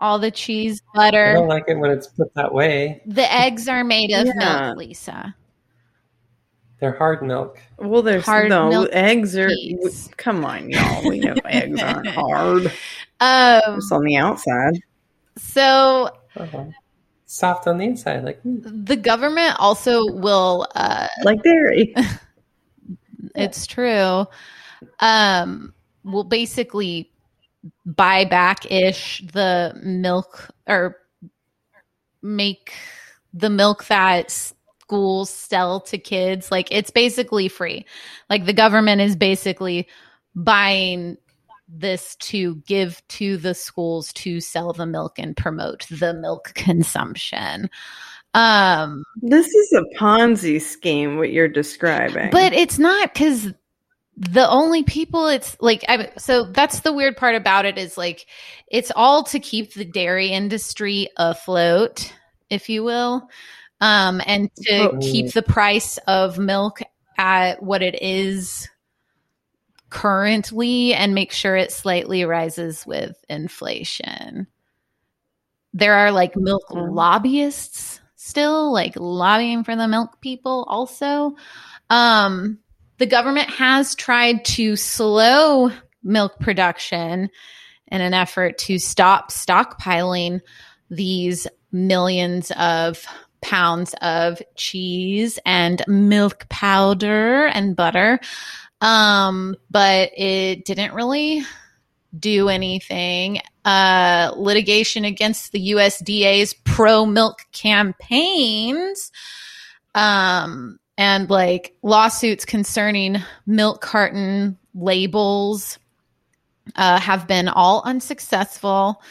[0.01, 1.31] all the cheese, butter.
[1.31, 3.03] I don't like it when it's put that way.
[3.07, 4.33] The eggs are made of Yeah.
[4.69, 5.35] milk, Lisa.
[6.81, 7.59] They're hard milk.
[7.79, 9.49] Well, there's Hard no milk eggs are.
[9.49, 10.11] cheese.
[10.17, 11.09] Come on, y'all.
[11.09, 12.73] We know eggs aren't hard.
[13.21, 14.75] Um, Just on the outside.
[15.39, 16.65] so Uh-huh.
[17.27, 18.87] Soft on the inside, like mm.
[18.87, 21.95] the government also will uh, Like dairy.
[23.37, 24.27] it's true
[25.01, 25.73] um
[26.05, 27.11] will basically
[27.85, 30.97] buy back ish the milk or
[32.23, 32.73] make
[33.33, 37.85] the milk that schools sell to kids like it's basically free
[38.31, 39.87] like the government is basically
[40.35, 41.17] buying
[41.69, 47.69] this to give to the schools to sell the milk and promote the milk consumption
[48.35, 52.31] um This is a Ponzi scheme, what you're describing.
[52.31, 53.53] but it's not because
[54.17, 58.27] the only people it's like I, so that's the weird part about it is like
[58.69, 62.13] it's all to keep the dairy industry afloat
[62.49, 63.29] if you will
[63.83, 64.99] um and to Oh.
[65.03, 66.81] keep the price of milk
[67.19, 68.69] at what it is
[69.97, 74.47] currently and make sure it slightly rises with inflation.
[75.73, 76.95] There are like milk Mhm.
[76.95, 81.35] lobbyists still like lobbying for the milk people also.
[81.89, 82.59] Um
[82.99, 85.71] the government has tried to slow
[86.03, 87.31] milk production
[87.89, 90.41] in an effort to stop stockpiling
[90.91, 93.03] these millions of
[93.41, 98.19] pounds of cheese and milk powder and butter
[98.87, 101.43] um but it didn't really
[102.19, 109.11] do anything uh litigation against the USDA's pro milk campaigns
[109.95, 115.79] um and like lawsuits concerning milk carton labels
[116.75, 119.03] uh, have been all unsuccessful.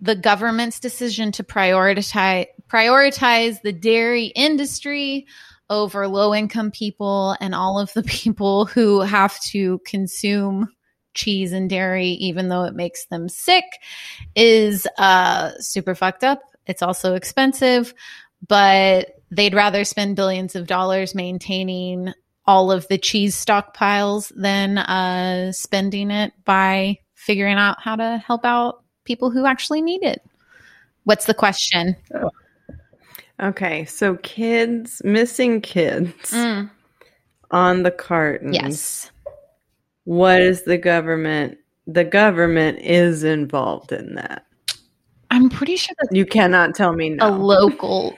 [0.00, 5.26] The government's decision to prioritize prioritize the dairy industry
[5.70, 10.68] over low income people and all of the people who have to consume
[11.14, 13.64] cheese and dairy even though it makes them sick
[14.34, 16.42] is uh, super fucked up.
[16.66, 17.94] It's also expensive,
[18.46, 22.12] but they'd rather spend billions of dollars maintaining
[22.46, 28.44] all of the cheese stockpiles than uh, spending it by figuring out how to help
[28.44, 30.20] out people who actually need it.
[31.04, 31.96] What's the question?
[33.40, 36.70] Okay, so kids, missing kids Mm,
[37.50, 38.54] on the cartons.
[38.54, 39.10] yes.
[40.04, 41.58] what is the government?
[41.86, 44.46] The government is involved in that.
[45.30, 48.16] I'm pretty sure that You cannot tell me a local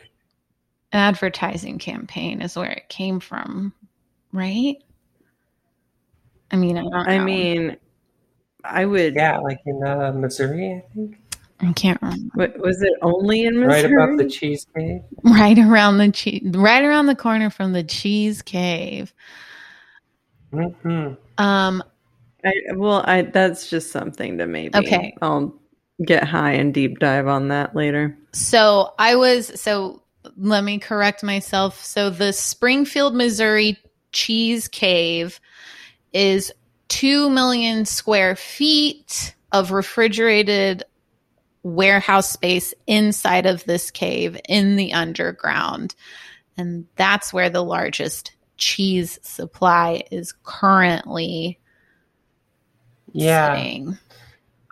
[0.93, 3.73] advertising campaign is where it came from,
[4.33, 4.77] right?
[6.51, 7.25] I mean, I don't I know.
[7.25, 7.77] mean,
[8.65, 9.15] I would.
[9.15, 11.19] Yeah, like in uh, Missouri, I think.
[11.61, 12.31] I can't remember.
[12.35, 13.69] What, was it only in Missouri?
[13.69, 14.05] Right Missouri?
[14.05, 15.01] above the cheese cave.
[15.25, 19.13] Right around the cheese, right around the corner from the cheese cave.
[20.53, 21.83] hmm Um,
[22.45, 24.77] I, well, I that's just something to maybe.
[24.79, 25.15] Okay.
[25.23, 25.55] I'll
[26.05, 28.17] get high and deep dive on that later.
[28.33, 30.03] So I was so
[30.37, 31.83] let me correct myself.
[31.85, 33.79] So the Springfield, Missouri
[34.13, 35.41] cheese cave
[36.13, 36.53] is
[36.89, 40.85] 2 million square feet of refrigerated
[41.67, 45.95] warehouse space inside of this cave in the underground.
[46.57, 51.59] And that's where the largest cheese supply is currently
[53.13, 53.99] Yeah, sitting.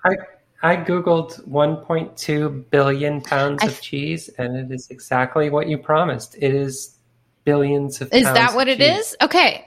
[0.04, 0.16] I
[0.62, 6.36] I googled 1.2 billion pounds I of cheese, and it is exactly what you promised.
[6.36, 6.96] It is
[7.44, 8.10] billions of.
[8.12, 9.14] Is that what it is?
[9.20, 9.66] Okay.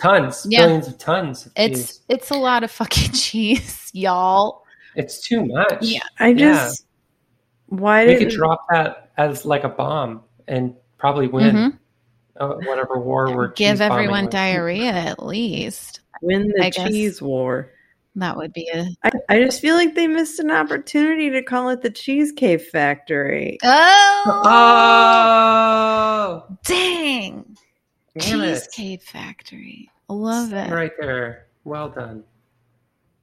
[0.00, 0.62] Tons, Yeah.
[0.66, 2.00] billions of tons of It's cheese.
[2.08, 4.61] it's a lot of fucking cheese, y'all.
[4.96, 5.78] It's too much.
[5.82, 6.00] Yeah.
[6.18, 6.34] I Yeah.
[6.36, 6.86] just.
[7.66, 11.78] Why we did could drop that as like a bomb and probably win Mhm.
[12.38, 14.32] uh, whatever war we're Give everyone with.
[14.32, 16.00] diarrhea at least.
[16.20, 16.88] win the I guess.
[16.88, 17.70] cheese war?
[18.16, 21.70] That would be a I, I just feel like they missed an opportunity to call
[21.70, 23.56] it the Cheesecake Factory.
[23.64, 27.56] oh, Oh, dang
[28.18, 28.54] damn it!
[28.54, 29.88] cheesecake factory.
[30.10, 30.70] I love it.
[30.70, 31.46] Right there.
[31.64, 32.24] Well done.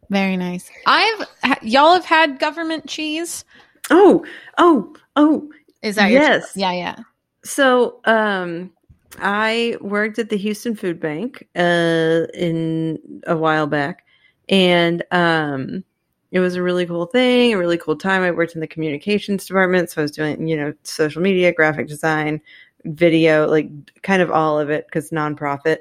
[0.10, 0.70] Very nice.
[0.86, 1.28] I've
[1.62, 3.46] y'all have had government cheese.
[3.90, 4.26] Oh,
[4.58, 5.50] oh, oh.
[5.82, 6.56] Is that Yes.
[6.56, 6.72] your?
[6.72, 7.04] Yeah, yeah.
[7.44, 8.72] So, um,
[9.20, 14.06] I worked at the Houston Food Bank uh, in a while back,
[14.50, 15.84] and um,
[16.32, 18.22] it was a really cool thing, a really cool time.
[18.22, 21.88] I worked in the communications department, so I was doing, you know, social media, graphic
[21.88, 22.42] design,
[22.86, 23.70] video, like
[24.02, 25.80] kind of all of it because nonprofit.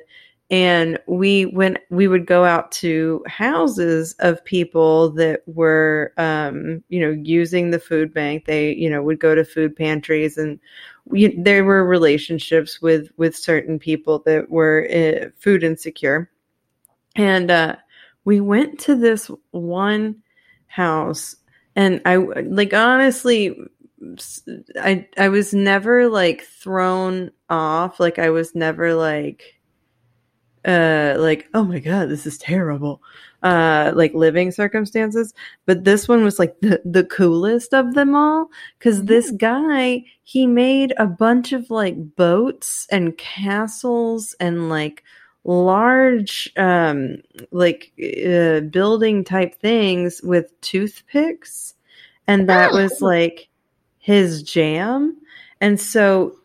[0.50, 7.00] And we went, we would go out to houses of people that were, um, you
[7.00, 8.46] know, using the food bank.
[8.46, 10.58] They, you know, would go to food pantries and
[11.04, 16.30] we, there were relationships with with certain people that were uh, food insecure
[17.16, 17.76] and uh
[18.24, 20.16] we went to this one
[20.66, 21.36] house
[21.76, 23.58] and i like honestly
[24.80, 29.57] i i was never like thrown off like i was never like
[30.64, 33.00] uh like oh my god this is terrible
[33.42, 35.32] uh like living circumstances.
[35.66, 40.46] But this one was like the the coolest of them all because this guy he
[40.46, 45.04] made a bunch of like boats and castles and like
[45.44, 47.16] large um
[47.52, 47.92] like
[48.26, 51.74] uh, building type things with toothpicks.
[52.26, 53.48] And that was like
[53.98, 55.16] his jam.
[55.60, 56.36] And so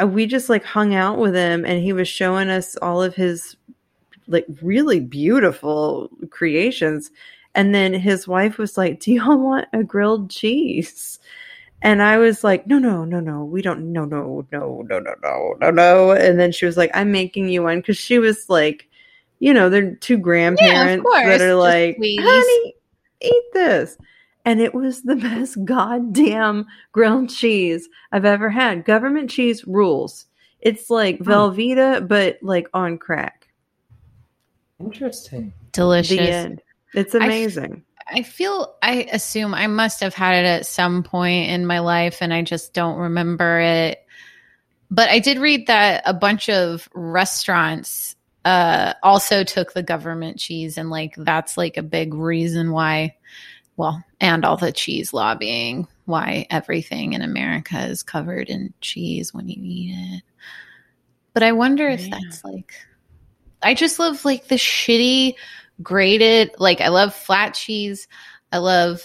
[0.00, 3.14] uh, we just like hung out with him and he was showing us all of
[3.14, 3.56] his
[4.28, 7.10] like really beautiful creations
[7.54, 11.18] and then his wife was like do y'all want a grilled cheese
[11.84, 15.14] and I was like, no, no, no, no, we don't, no, no, no, no, no,
[15.20, 16.10] no, no, no.
[16.12, 18.88] And then she was like, I'm making you one because she was like,
[19.40, 22.24] you know, they're two grandparents course, that are like, sweeties.
[22.24, 22.74] honey,
[23.20, 23.98] eat this.
[24.44, 28.84] And it was the best goddamn grilled cheese I've ever had.
[28.84, 30.26] Government cheese rules.
[30.60, 33.41] It's like Velveeta, but like on crack.
[34.84, 35.52] Interesting.
[35.72, 36.16] Delicious.
[36.16, 36.62] The end.
[36.94, 37.84] It's I f- amazing.
[38.08, 42.18] I feel I assume I must have had it at some point in my life
[42.20, 44.04] and I just don't remember it.
[44.90, 50.76] But I did read that a bunch of restaurants uh also took the government cheese
[50.76, 53.14] and like that's like a big reason why
[53.76, 59.48] well, and all the cheese lobbying, why everything in America is covered in cheese when
[59.48, 60.22] you eat it.
[61.32, 62.18] But I wonder if Yeah.
[62.20, 62.74] that's like
[63.62, 65.34] I just love like the shitty
[65.82, 68.08] grated like I love flat cheese.
[68.50, 69.02] I love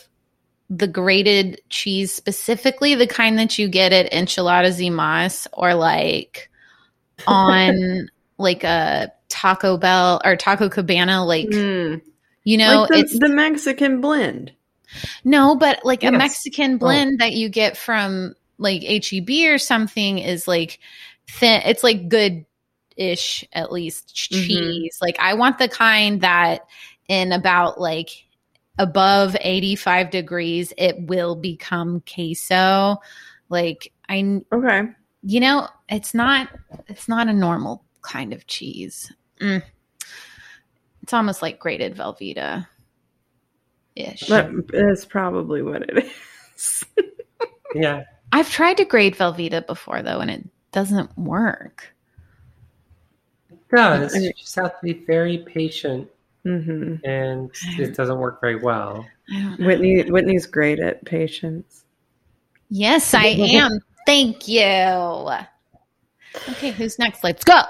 [0.70, 6.50] the grated cheese specifically the kind that you get at enchiladas y mas or like
[7.28, 12.02] on like a Taco Bell or Taco Cabana like Mm.
[12.44, 14.52] you know like the, it's the Mexican blend.
[15.24, 20.48] no, but like a Mexican blend that you get from like HEB or something is
[20.48, 20.80] like
[21.30, 21.62] thin.
[21.66, 22.46] It's like good
[22.98, 24.48] ish, at least ch- Mhm.
[24.48, 24.98] cheese.
[25.02, 26.62] Like I want the kind that
[27.08, 28.10] in about like
[28.78, 32.98] above 85 degrees, it will become queso.
[33.50, 34.84] Like I, Okay.
[35.24, 36.50] you know, it's not,
[36.88, 39.12] it's not a normal kind of cheese.
[39.42, 39.64] Mm.
[41.04, 42.68] It's almost like grated Velveeta
[43.96, 44.28] ish.
[44.28, 46.06] That is probably what it
[46.56, 46.86] is.
[47.76, 48.04] Yeah.
[48.32, 51.94] I've tried to grate Velveeta before though, and it doesn't work.
[53.72, 54.16] It does.
[54.16, 56.10] You just have to be very patient
[56.44, 59.06] hmm and it doesn't work very well.
[59.30, 59.66] I don't know.
[59.66, 61.84] Whitney Whitney's great at patience.
[62.70, 63.80] Yes, I am.
[64.06, 64.62] Thank you.
[66.50, 67.24] Okay, who's next?
[67.24, 67.62] Let's go.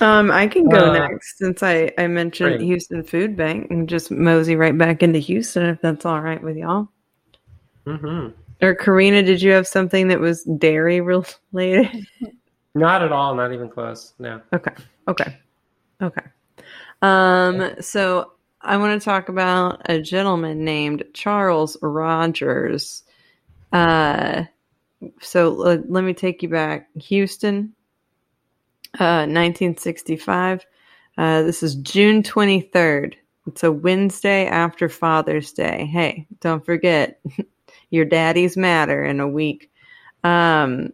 [0.00, 2.60] Um, I can go Uh, next since I I mentioned great.
[2.62, 6.56] Houston Food Bank and just mosey right back into Houston if that's all right with
[6.56, 6.88] y'all.
[7.86, 8.28] hmm
[8.62, 12.06] Or Karina, did you have something that was dairy related?
[12.76, 13.34] Not at all.
[13.34, 14.12] Not even close.
[14.18, 14.42] No.
[14.52, 14.72] Okay.
[15.08, 15.38] Okay.
[16.02, 16.22] Okay.
[17.00, 23.02] Um, so I want to talk about a gentleman named Charles Rogers.
[23.72, 24.44] Uh,
[25.22, 26.88] so let, let me take you back.
[26.96, 27.72] Houston,
[29.00, 30.66] uh, 1965.
[31.16, 33.14] Uh, this is June 23rd.
[33.46, 35.88] It's a Wednesday after Father's Day.
[35.90, 37.20] Hey, don't forget,
[37.90, 39.70] your daddies matter in a week.
[40.24, 40.92] Um,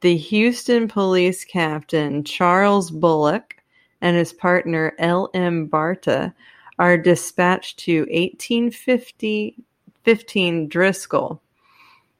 [0.00, 3.56] the Houston police captain, Charles Bullock,
[4.00, 5.68] and his partner, L.M.
[5.68, 6.32] Barta,
[6.78, 9.56] are dispatched to 1850
[10.04, 11.42] 15 Driscoll,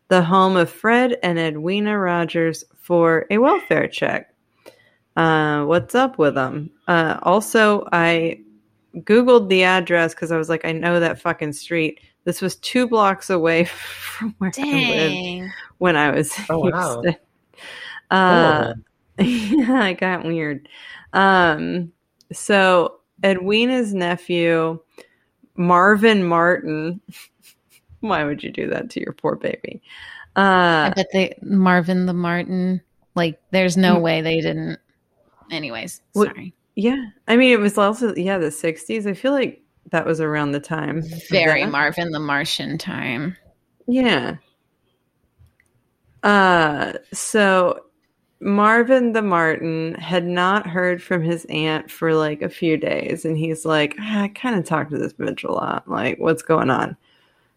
[0.09, 4.35] the home of Fred and Edwina Rogers, for a welfare check.
[5.17, 6.71] Uh, what's up with them?
[6.87, 8.41] Uh, also, I
[8.97, 12.01] Googled the address because I was like, I know that fucking street.
[12.25, 17.03] This was two blocks away from where I lived when I was in Oh, wow.
[18.11, 18.75] Uh,
[19.19, 20.69] yeah, it got weird.
[21.13, 21.93] Um,
[22.33, 24.79] so Edwina's nephew,
[25.57, 27.01] Marvin Martin.
[28.01, 29.83] Why would you do that to your poor baby?
[30.37, 32.81] I Uh, bet they Marvin the Martin.
[33.17, 34.03] Like, there's no Mm.
[34.03, 34.79] way they didn't.
[35.51, 36.55] Anyways, sorry.
[36.77, 39.07] yeah, I mean, it was also yeah the '60s.
[39.07, 41.03] I feel like that was around the time.
[41.31, 41.65] Very.
[41.67, 43.37] Marvin the Martian time.
[43.89, 44.37] Yeah.
[46.23, 47.81] Uh so
[48.41, 53.37] Marvin the Martin had not heard from his aunt for like a few days and
[53.37, 55.89] he's like, "Ah, I kind of talked to this bitch a lot.
[55.89, 56.97] Like, what's going on?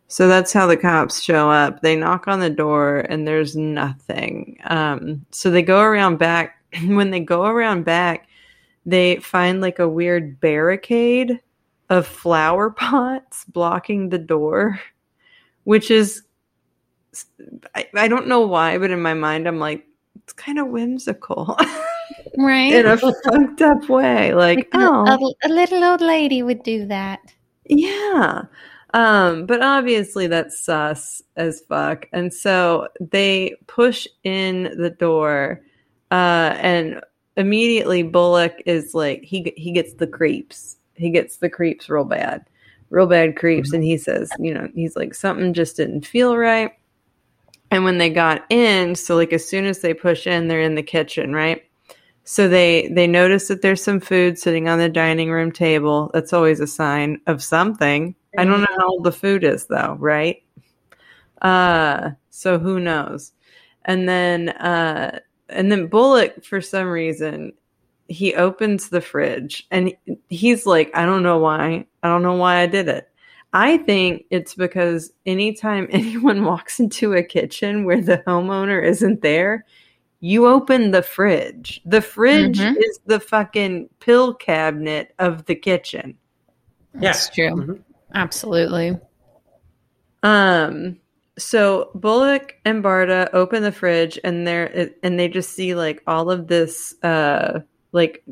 [0.08, 1.82] So that's how the cops show up.
[1.82, 4.58] They knock on the door and there's nothing.
[4.66, 6.58] Um, so they go around back.
[6.88, 8.28] when they go around back,
[8.86, 11.40] they find like a weird barricade
[11.90, 14.80] of flower pots blocking the door,
[15.64, 16.24] which is
[17.76, 19.86] I, I don't know why, but in my mind, I'm like,
[20.24, 21.58] it's kind of whimsical
[22.38, 22.74] Right?
[22.74, 24.34] in a fucked up way.
[24.34, 25.06] Like, oh,
[25.44, 27.20] a, a little old lady would do that.
[27.66, 28.44] yeah.
[28.94, 32.08] Um, but obviously that's sus as fuck.
[32.12, 35.62] And so they push in the door,
[36.12, 37.02] uh, and
[37.38, 40.76] immediately Bullock is like, he, he gets the creeps.
[40.96, 42.46] He gets the creeps real bad,
[42.90, 43.72] real bad creeps.
[43.72, 46.72] And he says, you know, he's like, something just didn't feel right.
[47.72, 50.76] And when they got in, so like as soon as they push in, they're in
[50.76, 51.64] the kitchen, right?
[52.24, 56.12] So they they notice that there's some food sitting on the dining room table.
[56.14, 58.16] That's always a sign of something.
[58.38, 60.44] I don't know how old the food is though, right?
[61.42, 63.34] Uh so who knows?
[63.86, 65.20] And then uh
[65.50, 67.54] and then Bullock for some reason
[68.08, 69.94] he opens the fridge and
[70.30, 71.86] he's like, I don't know why.
[72.04, 73.10] I don't know why I did it.
[73.54, 79.66] I think it's because anytime anyone walks into a kitchen where the homeowner isn't there,
[80.20, 81.82] you open the fridge.
[81.86, 82.76] The fridge Mhm.
[82.78, 86.18] is the fucking pill cabinet of the kitchen.
[86.94, 87.50] That's true.
[87.50, 87.80] Mhm.
[88.14, 88.98] Absolutely.
[90.24, 90.98] Um
[91.38, 96.30] so Bullock and Barta open the fridge and they're and they just see like all
[96.30, 98.24] of this uh like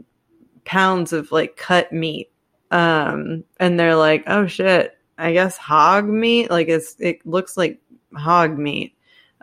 [0.65, 2.29] pounds of like cut meat.
[2.71, 6.49] Um and they're like, "Oh shit, I guess hog meat?
[6.49, 7.79] Like it's it looks like
[8.15, 8.95] hog meat."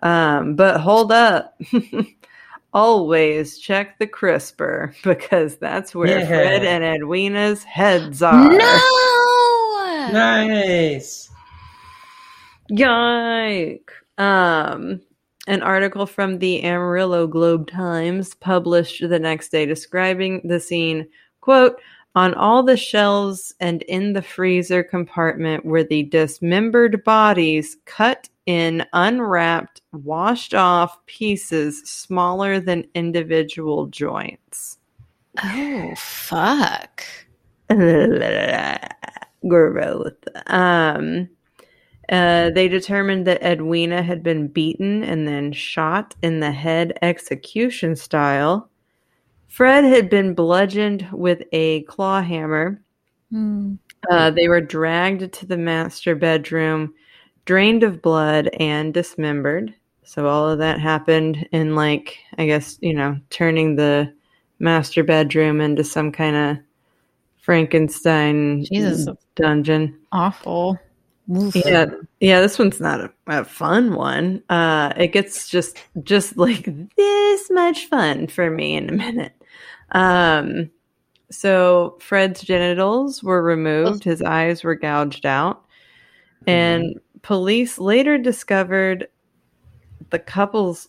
[0.03, 1.59] Um but hold up.
[2.74, 6.27] Always check the crisper because that's where Yeah.
[6.27, 8.53] Fred and Edwina's heads are.
[8.53, 10.11] No!
[10.12, 11.31] Nice.
[12.68, 13.91] Yike.
[14.18, 15.01] Um,
[15.47, 21.09] an article from the Amarillo Globe Times published the next day describing the scene,
[21.41, 21.81] quote,
[22.16, 28.86] on all the shelves and in the freezer compartment were the dismembered bodies cut in
[28.94, 34.78] unwrapped, washed off pieces smaller than individual joints.
[35.44, 37.04] Oh, fuck.
[39.46, 40.14] Growth.
[40.46, 41.28] Um,
[42.08, 47.94] uh, they determined that Edwina had been beaten and then shot in the head execution
[47.94, 48.70] style.
[49.49, 52.82] Fred had been bludgeoned with a claw hammer.
[53.30, 53.74] Hmm.
[54.11, 56.94] Uh, they were dragged to the master bedroom,
[57.44, 59.74] drained of blood, and dismembered.
[60.05, 64.12] So all of that happened in like I guess you know turning the
[64.59, 66.59] master bedroom into some kind of
[67.42, 69.09] Frankenstein Jesus.
[69.34, 69.99] dungeon.
[70.12, 70.78] Awful.
[71.29, 71.87] Yeah,
[72.20, 72.41] yeah.
[72.41, 74.43] This one's not a, a fun one.
[74.49, 79.33] Uh, it gets just just like this much fun for me in a minute.
[79.91, 80.70] Um,
[81.31, 84.05] so Fred's genitals were removed.
[84.05, 85.64] His eyes were gouged out,
[86.47, 89.09] and police later discovered
[90.11, 90.89] the couple's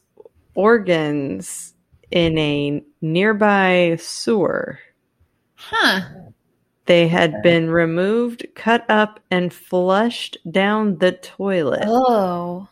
[0.53, 1.73] organs
[2.11, 4.79] in a nearby sewer.
[5.55, 6.01] Huh.
[6.87, 11.83] They had been removed, cut up, and flushed down the toilet.
[11.85, 12.67] Oh.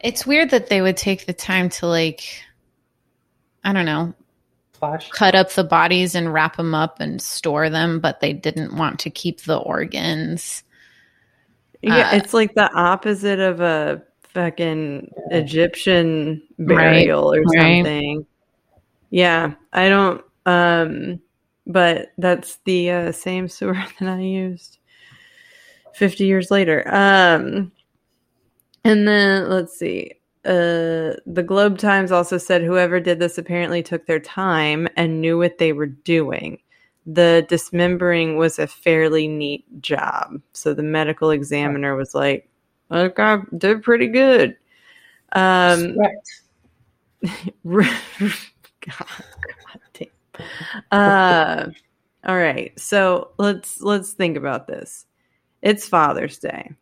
[0.00, 2.42] It's weird that they would take the time to like
[3.62, 4.14] I don't know,
[4.72, 5.10] Flash.
[5.10, 9.00] cut up the bodies and wrap them up and store them, but they didn't want
[9.00, 10.62] to keep the organs.
[11.82, 17.78] Yeah, Uh, it's like the opposite of a fucking Egyptian burial or right.
[17.84, 18.26] something.
[19.10, 20.22] Yeah, I don't.
[20.46, 21.20] Um,
[21.72, 24.78] but that's the uh, same sewer that I used
[25.94, 26.82] fifty years later.
[26.86, 27.72] Um,
[28.84, 30.12] and then let's see.
[30.44, 35.36] Uh, the Globe Times also said whoever did this apparently took their time and knew
[35.36, 36.58] what they were doing.
[37.06, 40.40] The dismembering was a fairly neat job.
[40.52, 42.48] So the medical examiner was like,
[42.90, 44.56] okay, did pretty good.
[45.32, 45.96] Um,
[47.64, 48.40] Respect.
[48.86, 49.06] God.
[50.90, 51.66] Uh,
[52.26, 52.78] all right.
[52.78, 55.06] So let's let's think about this.
[55.62, 56.72] It's Father's Day.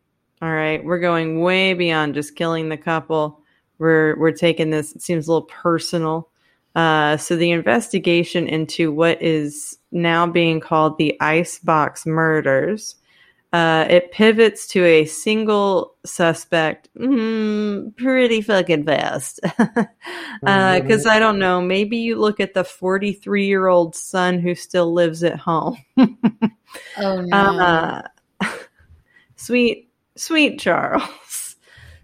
[0.40, 0.84] All right.
[0.84, 3.40] We're going way beyond just killing the couple.
[3.78, 4.94] We're we're taking this.
[4.94, 6.30] It seems a little personal.
[6.74, 12.94] Uh, so the investigation into what is now being called the Icebox murders.
[13.52, 19.40] Uh, it pivots to a single suspect mm, pretty fucking fast.
[20.40, 24.92] Because I don't know, maybe you look at the 43 year old son who still
[24.92, 25.78] lives at home.
[26.98, 27.36] Oh no.
[27.36, 28.02] Uh,
[29.36, 31.56] sweet, sweet Charles.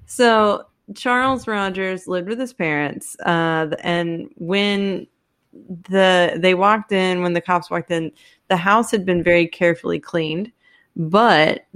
[0.07, 0.65] So
[0.95, 5.07] Charles Rogers lived with his parents, uh, and when
[5.53, 8.13] the they walked in, when the cops walked in,
[8.49, 10.53] the house had been very carefully cleaned,
[10.97, 11.67] but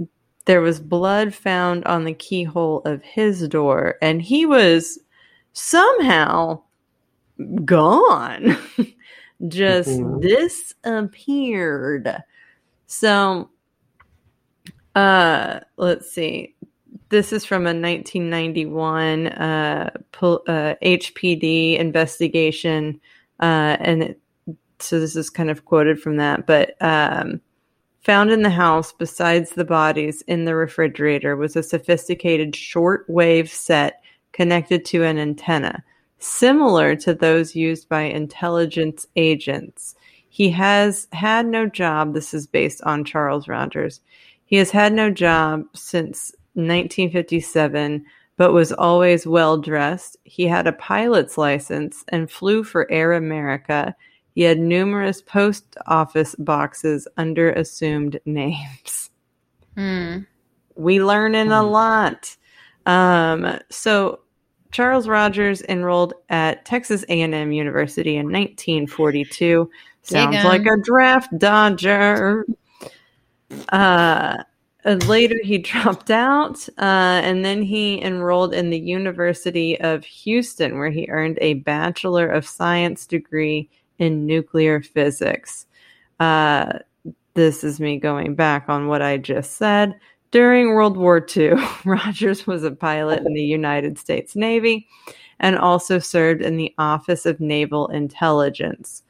[0.47, 4.99] there was blood found on the keyhole of his door, and he was
[5.53, 6.63] somehow
[7.65, 8.57] gone,
[9.49, 10.21] just Mhm.
[10.21, 12.17] disappeared.
[12.87, 13.51] So,
[14.95, 16.55] uh, let's see.
[17.11, 23.01] This is from a 1991 uh, pol- uh, HPD investigation,
[23.41, 24.21] uh, and it,
[24.79, 26.47] so this is kind of quoted from that.
[26.47, 27.41] But um,
[28.09, 34.01] found in the house, besides the bodies in the refrigerator, was a sophisticated short-wave set
[34.33, 35.85] connected to an antenna,
[36.19, 39.95] similar to those used by intelligence agents.
[40.31, 42.15] He has had no job.
[42.15, 44.01] This is based on Charles Rogers.
[44.47, 48.07] He has had no job since 1957,
[48.39, 50.17] but was always well dressed.
[50.25, 53.95] He had a pilot's license and flew for Air America.
[54.39, 59.11] He had numerous post office boxes under assumed names.
[59.77, 60.19] Hmm.
[60.77, 61.71] We learning a Hmm.
[61.73, 62.37] lot.
[62.87, 64.21] Um, so
[64.71, 69.69] Charles Rogers enrolled at Texas A&M University in 1942.
[70.03, 72.47] Sounds like a draft dodger.
[73.71, 74.45] Uh,
[74.85, 80.91] later he dropped out, uh, and then he enrolled in the University of Houston, where
[80.91, 83.69] he earned a Bachelor of Science degree
[83.99, 85.67] in nuclear physics.
[86.21, 86.79] Uh,
[87.35, 89.99] this is me going back on what I just said.
[90.31, 94.87] During World War II, Rogers was a pilot in the United States Navy
[95.41, 99.05] and also served in the Office of Naval Intelligence.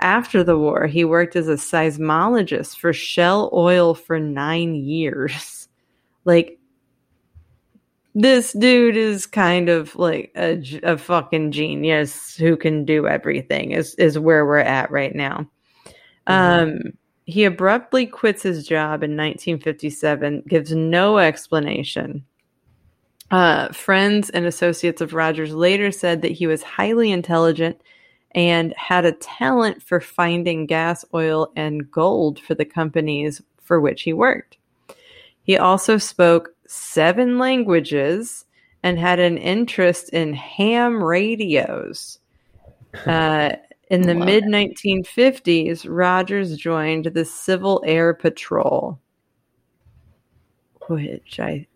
[0.00, 5.64] After the war, he worked as a seismologist for Shell Oil for nine years.
[6.24, 6.58] Like,
[8.18, 14.18] this dude is kind of like a fucking genius who can do everything, is, is
[14.18, 15.48] where we're at right now.
[16.26, 16.80] Um,
[17.26, 22.24] he abruptly quits his job in 1957, gives no explanation.
[23.30, 27.80] Uh, friends and associates of Rogers later said that he was highly intelligent
[28.32, 34.02] and had a talent for finding gas, oil, and gold for the companies for which
[34.02, 34.58] he worked.
[35.44, 38.44] He also spoke seven languages
[38.82, 42.18] and had an interest in ham radios.
[43.06, 43.56] Uh,
[43.90, 48.98] In the mid 1950s, Rogers joined the Civil Air Patrol,
[50.88, 51.66] which I,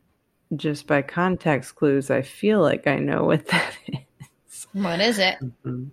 [0.56, 4.66] just by context clues, I feel like I know what that is.
[4.72, 5.36] What is it?
[5.64, 5.90] Mhm.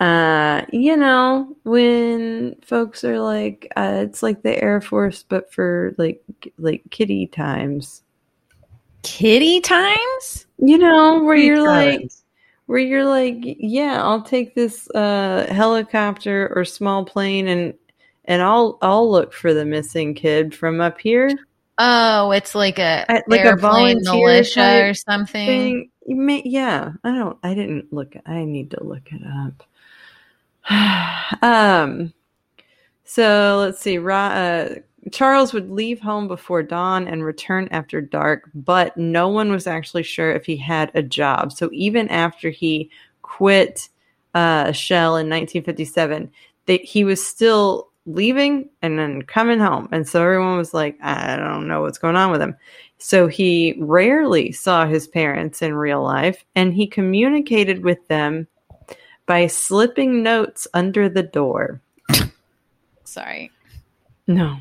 [0.00, 5.94] Uh, you know, when folks are like, uh, it's like the Air Force, but for
[5.98, 6.22] like
[6.58, 8.02] like kitty times.
[9.02, 10.46] Kitty times?
[10.58, 12.10] You know, where you're like,
[12.66, 17.74] where you're like, yeah, I'll take this uh, helicopter or small plane and
[18.26, 21.28] and I'll I'll look for the missing kid from up here.
[21.78, 25.46] Oh, it's like a I- like a airplane volunteer militia or something.
[25.46, 25.90] Thing.
[26.06, 27.38] You may, yeah, I don't.
[27.42, 28.14] I didn't look.
[28.26, 29.22] I need to look it
[30.70, 31.42] up.
[31.42, 32.12] um.
[33.04, 33.98] So let's see.
[33.98, 34.74] Ra- uh,
[35.10, 40.04] Charles would leave home before dawn and return after dark, but no one was actually
[40.04, 41.52] sure if he had a job.
[41.52, 42.90] So even after he
[43.22, 43.88] quit
[44.34, 46.30] uh, Shell in 1957,
[46.66, 49.88] they, he was still leaving and then coming home.
[49.92, 52.56] And so everyone was like, I don't know what's going on with him.
[52.98, 58.46] So he rarely saw his parents in real life and he communicated with them
[59.26, 61.80] by slipping notes under the door.
[63.04, 63.50] Sorry.
[64.26, 64.58] No,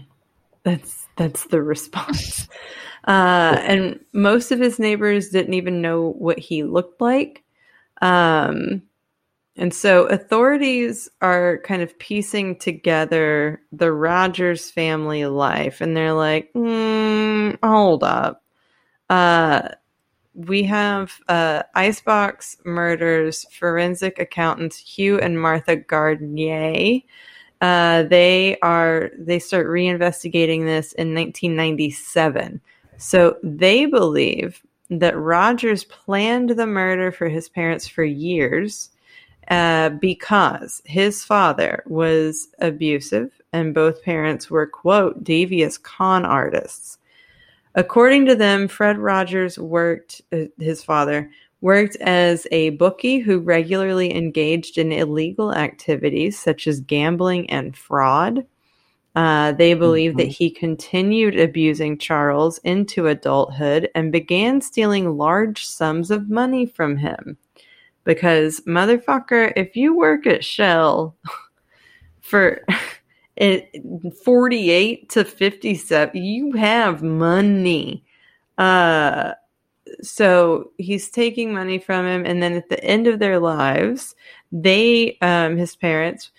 [0.63, 2.47] that's that's the response.
[3.03, 7.43] Uh, and most of his neighbors didn't even know what he looked like.
[7.99, 8.83] Um,
[9.57, 16.53] and so authorities are kind of piecing together the Rogers family life, and they're like,
[16.53, 18.43] mm, hold up.
[19.09, 19.69] Uh,
[20.33, 27.01] we have uh, Icebox Murders forensic accountants Hugh and Martha Gardenier.
[27.61, 32.59] Uh, they are they start reinvestigating this in 1997.
[32.97, 38.89] So they believe that Rogers planned the murder for his parents for years
[39.47, 46.97] uh, because his father was abusive and both parents were quote devious con artists.
[47.75, 51.29] According to them, Fred Rogers worked, uh, his father
[51.61, 58.45] worked as a bookie who regularly engaged in illegal activities such as gambling and fraud.
[59.15, 60.35] Uh, they believe that Mhm.
[60.37, 67.37] he continued abusing Charles into adulthood and began stealing large sums of money from him.
[68.05, 71.15] Because, motherfucker, if you work at Shell
[72.21, 72.65] for
[74.23, 78.03] 48 to 57, you have money.
[78.57, 79.33] Uh,
[80.01, 84.15] so he's taking money from him and then at the end of their lives
[84.51, 86.31] they um his parents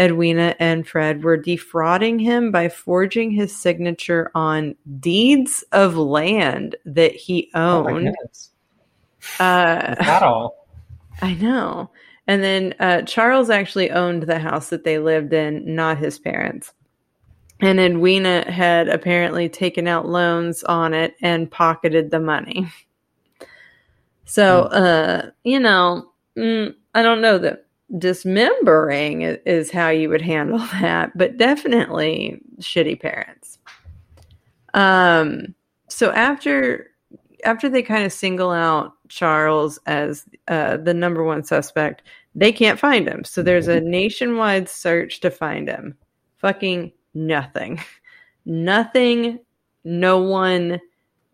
[0.00, 7.14] edwina and fred were defrauding him by forging his signature on deeds of land that
[7.14, 8.50] he Oh owned goodness.
[9.38, 10.66] uh That all.
[11.22, 11.90] I know.
[12.26, 16.72] And then uh, Charles actually owned the house that they lived in, not his parents.
[17.60, 22.70] And Edwina had apparently taken out loans on it and pocketed the money.
[24.32, 27.66] So, uh, you know, mm, I don't know that
[27.98, 33.58] dismembering i- is how you would handle that, but definitely shitty parents.
[34.72, 35.54] Um,
[35.88, 36.88] so after
[37.44, 42.00] after they kind of single out Charles as uh, the number one suspect,
[42.34, 43.24] they can't find him.
[43.24, 45.94] So there's a nationwide search to find him.
[46.38, 47.80] Fucking nothing.
[48.46, 49.40] nothing.
[49.84, 50.80] No one.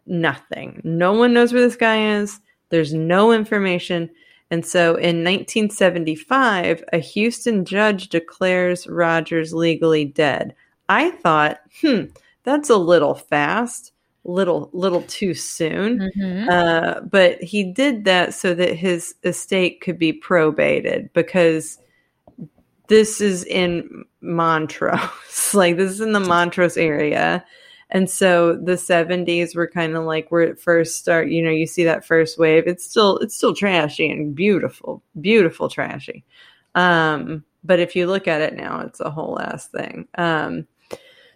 [0.05, 0.81] Nothing.
[0.83, 2.41] No one knows where this guy is.
[2.71, 4.11] There's no information.
[4.51, 10.55] And so in 1975, a Houston judge declares Rogers legally dead.
[10.89, 12.05] I thought, hmm,
[12.45, 13.93] that's a little fast,
[14.25, 16.11] little little too soon.
[16.17, 16.49] Mhm.
[16.49, 21.79] Uh, but he did that so that his estate could be probated because
[22.89, 24.99] this is in Montrose.
[25.55, 27.45] like this is in the Montrose area.
[27.91, 31.67] And so the 70s were kind of like where it first start, you know, you
[31.67, 32.67] see that first wave.
[32.67, 36.25] It's still it's still trashy and beautiful, beautiful trashy.
[36.75, 40.07] Um, but if you look at it now, it's a whole ass thing.
[40.17, 40.67] Um,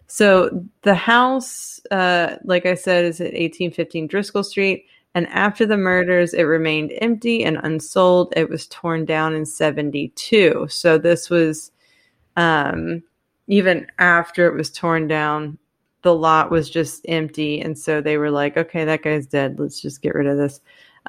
[0.06, 4.84] so the house, uh, like I said, is at 1815 Driscoll Street.
[5.14, 8.32] And after the murders, it remained empty and unsold.
[8.36, 10.66] It was torn down in 72.
[10.68, 11.70] So this was
[12.36, 13.02] um,
[13.46, 15.58] even after it was torn down,
[16.02, 17.60] the lot was just empty.
[17.60, 19.58] And so they were like, okay, that guy's dead.
[19.58, 20.60] Let's just get rid of this.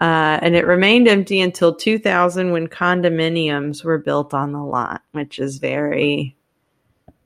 [0.01, 5.37] Uh, and it remained empty until 2000 when condominiums were built on the lot, which
[5.37, 6.35] is very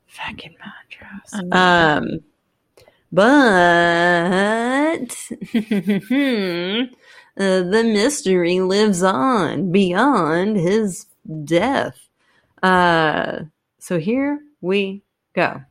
[0.08, 1.54] fucking Montrose.
[1.54, 2.20] Um,
[3.12, 3.24] but
[7.38, 11.06] uh, the mystery lives on beyond his
[11.46, 12.10] death.
[12.62, 13.44] Uh,
[13.80, 15.04] so here we
[15.34, 15.62] go.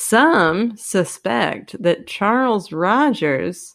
[0.00, 3.74] Some suspect that Charles Rogers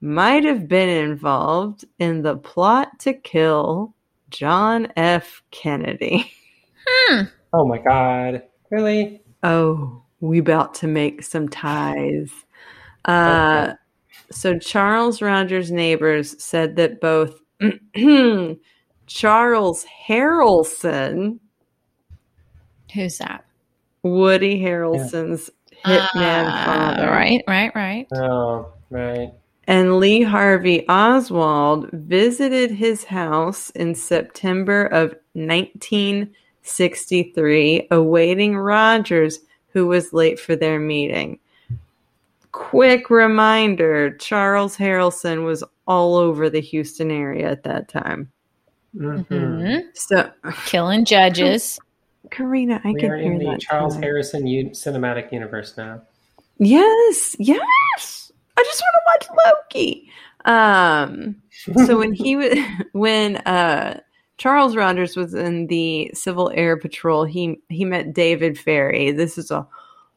[0.00, 3.94] might have been involved in the plot to kill
[4.30, 5.42] John F.
[5.50, 6.32] Kennedy.
[7.52, 8.42] Oh my god.
[8.70, 9.22] Really?
[9.42, 12.30] Oh, we about to make some ties.
[13.04, 13.74] Uh, Okay.
[14.30, 17.38] So Charles Rogers' neighbors said that both
[19.06, 21.38] Charles Harrelson,
[22.94, 23.44] Who's that?
[24.04, 25.50] Woody Harrelson's
[25.84, 26.64] hitman Ah,
[26.96, 28.06] father, Right, right, right.
[28.14, 29.32] Oh, right.
[29.66, 39.40] and Lee Harvey Oswald visited his house in September of 1963, awaiting Rogers,
[39.72, 41.38] who was late for their meeting.
[42.52, 48.30] Quick reminder Charles Harrelson was all over the Houston area at that time.
[48.96, 49.26] Mhm.
[49.26, 49.82] Mhm.
[49.94, 50.30] So,
[50.66, 51.80] Killing judges.
[52.30, 53.60] Karina, I We can are hear in the that.
[53.60, 53.96] Charles.
[53.96, 56.02] Harrelson U- cinematic universe now.
[56.58, 58.32] Yes, yes.
[58.56, 60.10] I just want to watch Loki.
[60.44, 61.36] Um,
[61.86, 62.56] so when he was
[62.92, 64.00] when uh
[64.36, 69.12] Charles Rogers was in the Civil Air Patrol, he he met David Ferrie.
[69.12, 69.66] This is a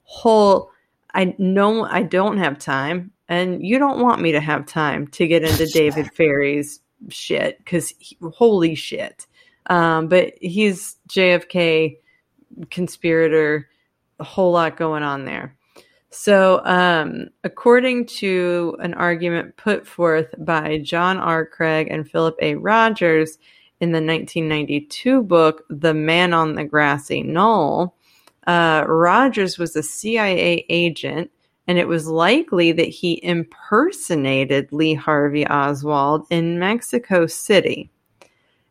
[0.04, 0.72] whole
[1.14, 5.28] I know I don't have time and you don't want me to have time to
[5.28, 6.80] get into David Ferrie's
[7.10, 7.94] shit cuz
[8.34, 9.28] holy shit.
[9.68, 11.98] Um but he's JFK
[12.72, 13.70] conspirator
[14.20, 15.56] a whole lot going on there.
[16.10, 21.46] So, um, according to an argument put forth by John R.
[21.46, 22.56] Craig and Philip A.
[22.56, 23.38] Rogers
[23.80, 27.94] in the 1992 book, The Man on the Grassy Knoll,
[28.48, 31.30] uh, Rogers was a CIA agent,
[31.68, 37.92] and it was likely that he impersonated Lee Harvey Oswald in Mexico City.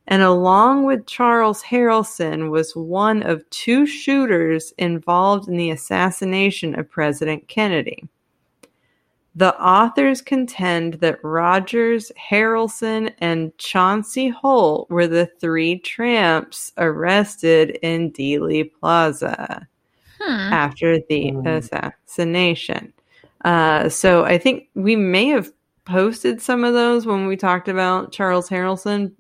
[0.09, 6.90] And along with Charles Harrelson was one of two shooters involved in the assassination of
[6.90, 8.09] President Kennedy.
[9.34, 18.12] The authors contend that Rogers, Harrelson, and Chauncey Holt were the three tramps arrested in
[18.12, 19.66] Dealey Plaza
[20.18, 20.52] Hmm.
[20.52, 21.46] after the Hmm.
[21.46, 22.92] assassination.
[23.44, 25.52] Uh, so I think we may have
[25.84, 29.12] posted some of those when we talked about Charles Harrelson.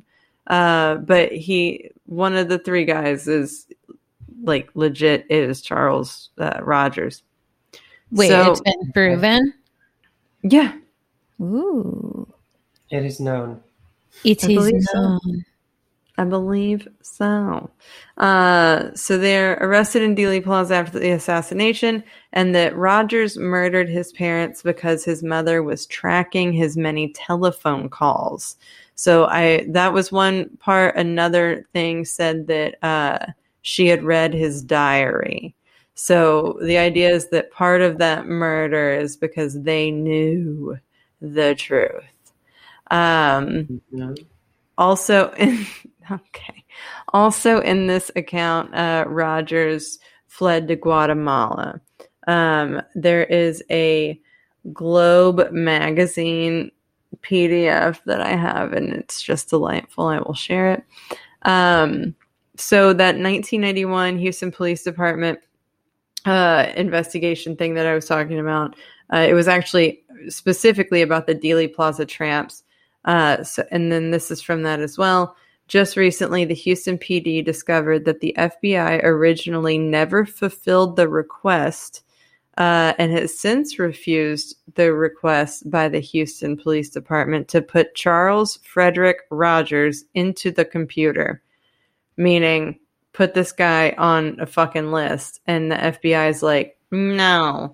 [0.46, 3.66] Uh, but he, one of the three guys is
[4.42, 7.22] like legit is Charles uh, Rogers.
[8.12, 9.52] Wait, So- it's been proven.
[10.42, 10.72] Yeah.
[11.40, 12.26] Ooh,
[12.90, 13.60] It is known.
[14.24, 15.00] it I believe is so.
[15.00, 15.44] known.
[16.18, 17.68] I believe so.
[18.16, 24.12] Uh, so they're arrested in Dealey Plaza after the assassination, and that Rogers murdered his
[24.12, 28.56] parents because his mother was tracking his many telephone calls.
[28.96, 30.96] So I that was one part.
[30.96, 33.26] Another thing said that uh,
[33.62, 35.54] she had read his diary.
[35.94, 40.78] So the idea is that part of that murder is because they knew
[41.22, 42.04] the truth.
[42.90, 44.26] Um, Mhm.
[44.78, 45.66] also in
[46.10, 46.64] okay
[47.12, 51.80] also in this account uh, rogers fled to guatemala
[52.26, 54.20] um, there is a
[54.72, 56.70] globe magazine
[57.22, 60.84] pdf that i have and it's just delightful i will share it
[61.42, 62.14] um,
[62.56, 65.38] so that 1991 houston police department
[66.24, 68.76] uh, investigation thing that i was talking about
[69.12, 72.64] uh, it was actually specifically about the dealey plaza tramps
[73.06, 75.36] uh, so, and then this is from that as well.
[75.68, 82.02] Just recently, the Houston PD discovered that the FBI originally never fulfilled the request
[82.56, 88.58] uh, and has since refused the request by the Houston Police Department to put Charles
[88.62, 91.42] Frederick Rogers into the computer,
[92.16, 92.78] meaning
[93.12, 95.40] put this guy on a fucking list.
[95.46, 97.72] And the FBI is like, no.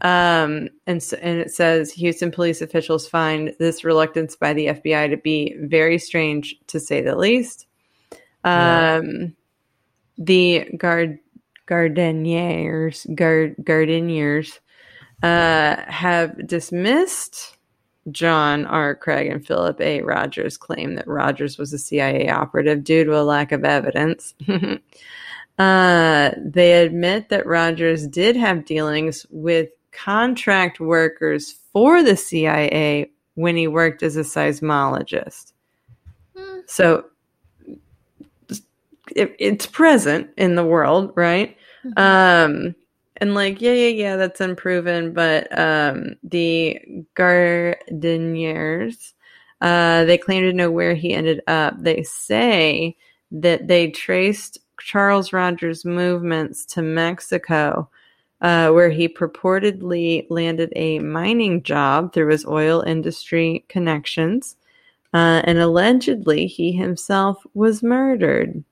[0.00, 5.10] Um, and, so, and it says Houston police officials find this reluctance by the FBI
[5.10, 7.66] to be very strange, to say the least.
[8.44, 9.00] Yeah.
[9.02, 9.36] Um,
[10.16, 11.18] the guard
[11.66, 14.58] Gardeniers, Gardeniers,
[15.22, 17.56] uh, have dismissed
[18.10, 18.94] John R.
[18.94, 20.02] Craig and Philip A.
[20.02, 24.34] Rogers' claim that Rogers was a CIA operative due to a lack of evidence.
[25.58, 33.56] uh, they admit that Rogers did have dealings with contract workers for the CIA when
[33.56, 35.52] he worked as a seismologist.
[36.36, 36.60] Hmm.
[36.66, 37.06] So
[39.14, 41.56] it, it's present in the world, right?
[41.84, 41.98] Mhm.
[41.98, 42.74] Um,
[43.18, 45.12] and like, yeah, yeah, yeah, that's unproven.
[45.12, 46.80] But um, the
[47.14, 49.12] Gardeniers,
[49.60, 51.74] uh, they claim to know where he ended up.
[51.78, 52.96] They say
[53.30, 57.88] that they traced Charles Rogers' movements to Mexico,
[58.40, 64.56] uh, where he purportedly landed a mining job through his oil industry connections.
[65.12, 68.64] Uh, and allegedly, he himself was murdered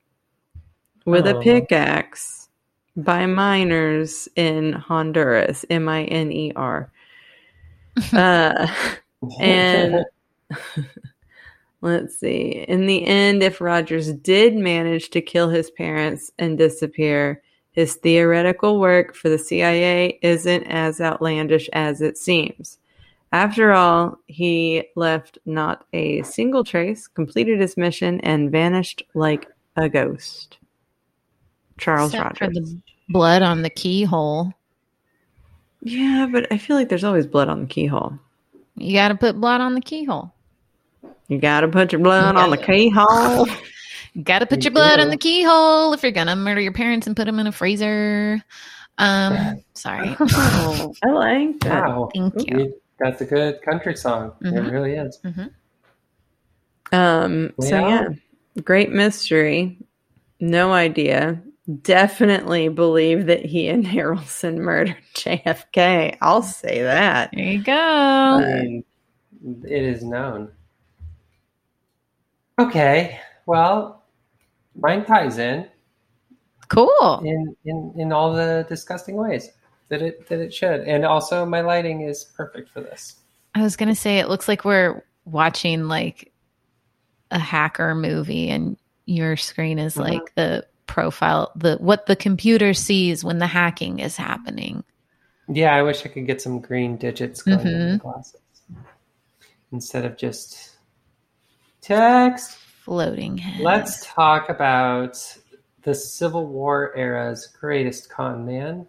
[1.05, 1.41] with a Oh.
[1.41, 2.49] pickaxe
[2.97, 6.91] by miners in Honduras, M I N E R.
[8.13, 8.67] Uh,
[9.41, 10.03] and
[11.83, 12.65] let's see.
[12.69, 17.43] In the end, if Rogers did manage to kill his parents and disappear,
[17.73, 22.79] his theoretical work for the CIA isn't as outlandish as it seems.
[23.33, 29.89] After all, he left not a single trace, completed his mission, and vanished like a
[29.89, 30.59] ghost.
[31.79, 32.71] Charles Except for Rogers.
[32.71, 34.53] the blood on the keyhole.
[35.83, 38.19] Yeah, but I feel like there's always blood on the keyhole.
[38.77, 40.33] You got to put blood on the keyhole.
[41.29, 43.47] You gotta put your blood on the keyhole.
[44.25, 47.07] Got to put You your blood on the keyhole if you're gonna murder your parents
[47.07, 48.43] and put them in a freezer.
[48.99, 50.15] Um, sorry.
[50.21, 51.89] Oh, I like that.
[51.89, 52.11] wow.
[52.15, 52.59] Thank you.
[52.59, 54.33] You- That's a good country song.
[54.43, 54.71] It Mhm.
[54.71, 55.19] really is.
[56.93, 57.89] Um, so Yeah.
[57.89, 59.79] yeah, great mystery.
[60.41, 61.41] No idea.
[61.83, 66.17] Definitely believe that he and Harrelson murdered JFK.
[66.21, 67.31] I'll say that.
[67.33, 67.73] There you go.
[67.73, 68.83] I
[69.65, 70.51] it is known.
[72.59, 74.03] Okay, well,
[74.77, 75.69] mine ties in
[76.69, 77.23] Cool.
[77.25, 79.51] in in in all the disgusting ways
[79.89, 83.17] that it that it should, and also my lighting is perfect for this.
[83.55, 86.33] I was gonna say it looks like we're watching like
[87.31, 90.01] a hacker movie, and your screen is Mhm.
[90.11, 94.85] like the profile, the what the computer sees when the hacking is happening.
[95.49, 97.97] Yeah, I wish I could get some green digits going in the mm-hmm.
[97.99, 98.41] glasses
[99.73, 100.77] instead of just
[101.81, 102.59] text.
[102.85, 103.61] Floating head.
[103.61, 105.39] Let's talk about
[105.83, 108.87] the Civil War era's greatest con man.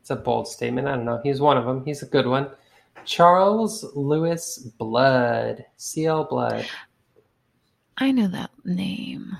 [0.00, 0.88] It's a bold statement.
[0.88, 1.20] I don't know.
[1.22, 1.84] He's one of them.
[1.84, 2.50] He's a good one.
[3.04, 6.66] Charles Lewis Blood, CL Blood.
[7.98, 9.36] I know that name.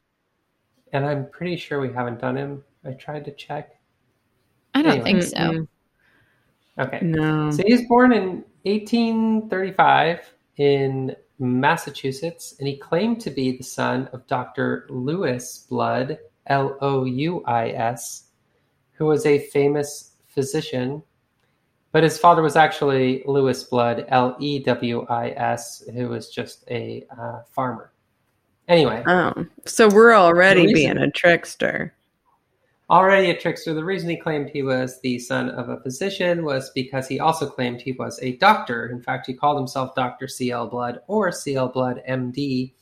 [0.92, 2.64] And I'm pretty sure we haven't done him.
[2.84, 3.76] I tried to check.
[4.74, 5.04] I don't Anyway.
[5.04, 5.36] think so.
[5.36, 5.68] Mm-mm.
[6.78, 7.00] Okay.
[7.02, 7.50] No.
[7.50, 14.08] So he was born in 1835 in Massachusetts, and he claimed to be the son
[14.12, 14.86] of Dr.
[14.88, 18.24] Lewis Blood, L O U I S,
[18.92, 21.02] who was a famous physician.
[21.92, 26.64] But his father was actually Lewis Blood, L E W I S, who was just
[26.70, 27.92] a uh, farmer.
[28.70, 31.92] Anyway, Oh, so we're already The being a trickster.
[32.88, 36.70] Already a trickster, the reason he claimed he was the son of a physician was
[36.70, 38.86] because he also claimed he was a doctor.
[38.86, 40.28] In fact, he called himself Dr.
[40.28, 40.68] C.L.
[40.68, 41.68] Blood or C.L.
[41.68, 42.72] Blood MD,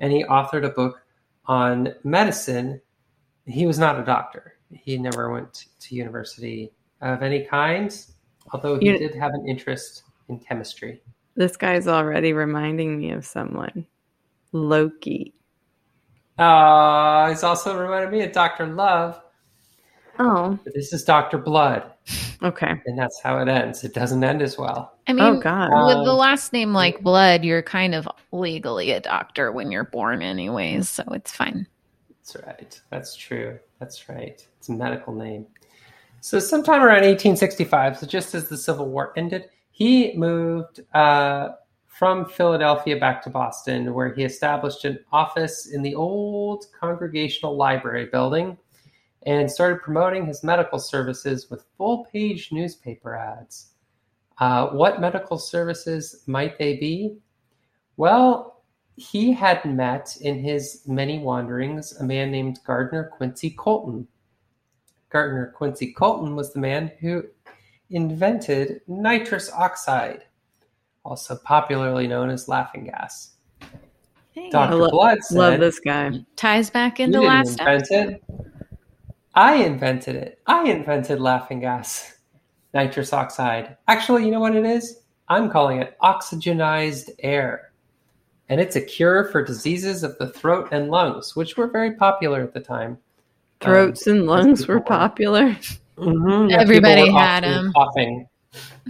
[0.00, 1.02] and he authored a book
[1.46, 2.80] on medicine.
[3.46, 4.54] He was not a doctor.
[4.72, 7.96] He never went to university of any kind,
[8.52, 11.00] although he You- did have an interest in chemistry.
[11.36, 13.86] This guy's already reminding me of someone.
[14.52, 15.34] Loki.
[16.38, 18.66] Uh, he's also reminded me of Dr.
[18.66, 19.20] Love,
[20.20, 21.38] Oh, but this is Dr.
[21.38, 21.92] Blood,
[22.42, 22.74] okay.
[22.86, 23.84] and that's how it ends.
[23.84, 24.98] It doesn't end as well.
[25.06, 25.70] I mean, Oh, God.
[25.86, 29.84] with the Um, last name like Blood, you're kind of legally a doctor when you're
[29.84, 31.66] born, anyways, so it's fine.
[32.20, 32.80] That's right.
[32.90, 33.58] That's true.
[33.80, 34.44] That's right.
[34.58, 35.46] It's a medical name.
[36.20, 41.50] So, sometime around 1865, so just as the Civil War ended, he moved uh,
[41.98, 48.06] from Philadelphia back to Boston, where he established an office in the old Congregational Library
[48.06, 48.56] building
[49.26, 53.72] and started promoting his medical services with full page newspaper ads.
[54.38, 57.16] Uh, what medical services might they be?
[57.96, 58.62] Well,
[58.94, 64.06] he had met in his many wanderings a man named Gardner Quincy Colton.
[65.10, 67.24] Gardner Quincy Colton was the man who
[67.90, 70.27] invented nitrous oxide,
[71.08, 73.30] also popularly known as laughing gas.
[74.32, 74.76] Hey, Dr.
[74.76, 76.12] lo- Blood said, Love this guy.
[76.36, 78.22] ties back "You into last invent it.
[79.34, 80.40] I invented it.
[80.46, 82.18] I invented laughing gas,
[82.74, 83.76] nitrous oxide.
[83.88, 85.00] Actually, you know what it is?
[85.28, 87.72] I'm calling it oxygenized air.
[88.50, 92.42] And it's a cure for diseases of the throat and lungs, which were very popular
[92.42, 92.98] at the time.
[93.60, 95.56] Throats and lungs were popular.
[95.96, 97.72] Mhm, yeah, Everybody were had them.
[97.74, 98.26] Coughing.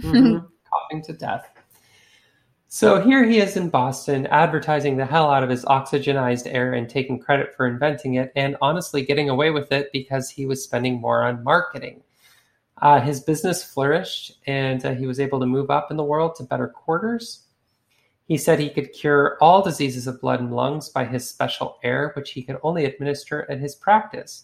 [0.01, 1.58] Mhm, coughing to death.
[2.71, 6.87] So here he is in Boston advertising the hell out of his oxygenized air and
[6.87, 11.01] taking credit for inventing it, and honestly getting away with it because he was spending
[11.01, 12.03] more on marketing.
[12.79, 16.35] Uh, his business flourished, and uh, he was able to move up in the world
[16.35, 17.47] to better quarters.
[18.27, 22.11] He said he could cure all diseases of blood and lungs by his special air,
[22.15, 24.43] which he could only administer at his practice.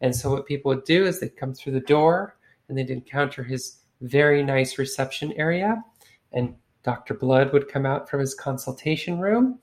[0.00, 2.38] And so, what people would do is they'd come through the door
[2.70, 5.84] and they'd encounter his very nice reception area.
[6.32, 6.54] And
[6.86, 7.14] Dr.
[7.14, 9.58] Blood would come out from his consultation room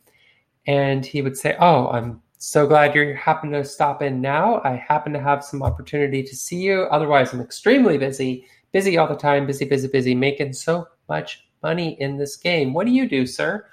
[0.67, 4.59] and he would say, Oh, I'm so glad you happen to stop in now.
[4.65, 6.81] I happen to have some opportunity to see you.
[6.91, 11.99] Otherwise, I'm extremely busy, busy all the time, busy, busy, busy, making so much money
[12.01, 12.73] in this game.
[12.73, 13.67] What do you do, sir?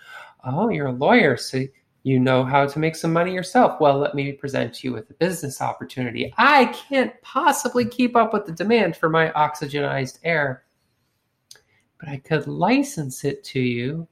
[0.44, 1.64] Oh, you're a lawyer, so
[2.04, 3.80] you know how to make some money yourself.
[3.80, 6.32] Well, let me present you with a business opportunity.
[6.38, 10.62] I can't possibly keep up with the demand for my oxygenized air,
[12.00, 14.08] but I could license it to you.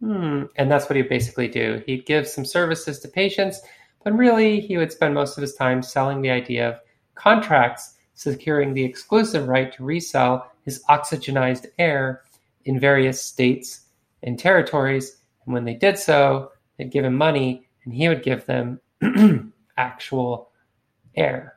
[0.00, 0.44] Hmm.
[0.56, 1.82] And that's what he'd basically do.
[1.86, 3.60] He'd give some services to patients
[4.04, 6.80] but really, he would spend most of his time selling the idea of
[7.14, 12.22] contracts securing the exclusive right to resell his oxygenized air
[12.64, 13.82] in various states
[14.22, 15.16] and territories.
[15.44, 18.80] And when they did so, they'd give him money and he would give them
[19.78, 20.50] actual
[21.14, 21.56] air.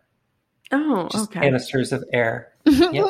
[0.71, 1.41] Oh, Just okay.
[1.41, 2.49] canisters of air.
[2.65, 3.05] Yep.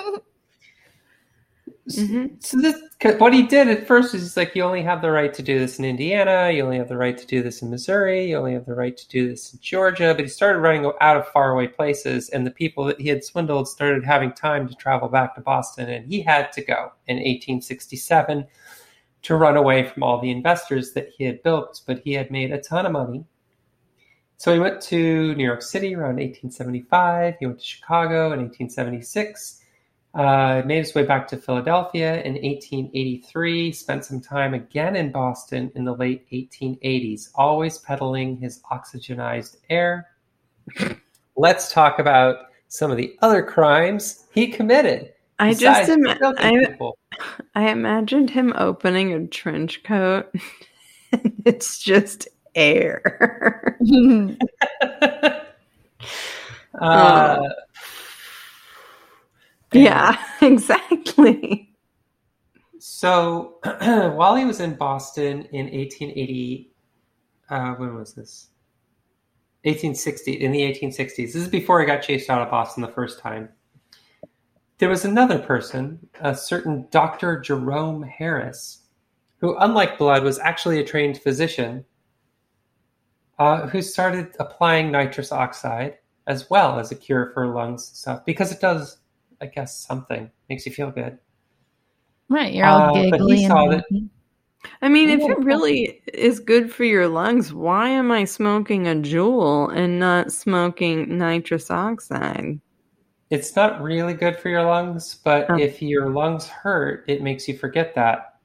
[1.88, 2.42] Mhm.
[2.42, 5.34] So this, 'cause what he did at first is like, you only have the right
[5.34, 8.30] to do this in Indiana, you only have the right to do this in Missouri,
[8.30, 10.14] you only have the right to do this in Georgia.
[10.16, 13.68] But he started running out of faraway places, and the people that he had swindled
[13.68, 18.46] started having time to travel back to Boston, and he had to go in 1867
[19.24, 21.82] to run away from all the investors that he had built.
[21.86, 23.26] But he had made a ton of money.
[24.38, 27.36] So he went to New York City around 1875.
[27.40, 29.60] He went to Chicago in 1876
[30.14, 35.72] uh, made his way back to Philadelphia in 1883, spent some time again in Boston
[35.76, 40.08] in the late 1880s, always peddling his oxygenized air.
[41.36, 45.14] Let's talk about some of the other crimes he committed.
[45.40, 46.76] I just ima- I.
[47.56, 50.34] I imagined him opening a trench coat
[51.14, 53.78] and it's just air.
[56.82, 57.38] uh,
[59.74, 61.70] yeah, exactly.
[62.80, 66.72] So while he was in Boston in 1880,
[67.50, 68.50] uh, when was this?
[69.64, 71.16] 1860, in the 1860s.
[71.16, 73.50] This is before he got chased out of Boston the first time.
[74.78, 77.40] There was another person, a certain Dr.
[77.40, 78.82] Jerome Harris,
[79.38, 81.86] who, unlike Blood, was actually a trained physician,
[83.40, 85.98] uh, who started applying nitrous oxide
[86.28, 88.98] as well as a cure for lungs and stuff because it does,
[89.42, 91.18] I guess, something makes you feel good.
[92.30, 94.10] right, you're all Uh, but he giggly saw and that-
[94.82, 98.92] I mean, if it really is good for your lungs, why am I smoking a
[98.96, 102.60] Juul and not smoking nitrous oxide?
[103.30, 105.58] It's not really good for your lungs, but Oh.
[105.58, 108.36] if your lungs hurt, it makes you forget that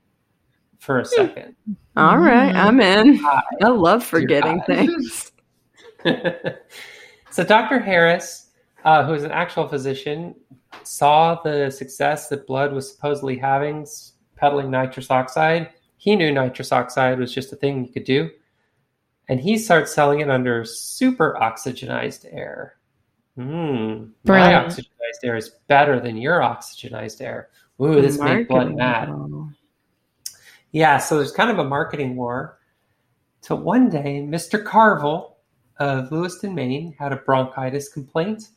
[0.80, 1.55] for a second.
[1.97, 2.64] All right, Mm.
[2.64, 3.14] I'm in.
[3.16, 3.43] Hi.
[3.62, 5.30] I love forgetting things.
[7.30, 7.78] so Dr.
[7.78, 8.51] Harris,
[8.84, 10.34] uh, who is an actual physician,
[10.82, 13.86] saw the success that blood was supposedly having
[14.36, 15.70] peddling nitrous oxide.
[15.96, 18.30] He knew nitrous oxide was just a thing you could do.
[19.28, 22.76] And he starts selling it under super oxygenized air.
[23.38, 27.50] Mm, my oxygenized air is better than your oxygenized air.
[27.80, 29.10] Ooh, this made blood mad.
[30.72, 32.58] Yeah, so there's kind of a marketing war.
[33.42, 34.62] Till one day, Mr.
[34.62, 35.36] Carville
[35.78, 38.48] of Lewiston, Maine, had a bronchitis complaint,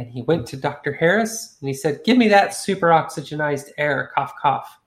[0.00, 0.94] and he went to Dr.
[0.94, 4.78] Harris and he said, "Give me that super oxygenized air." Cough, cough.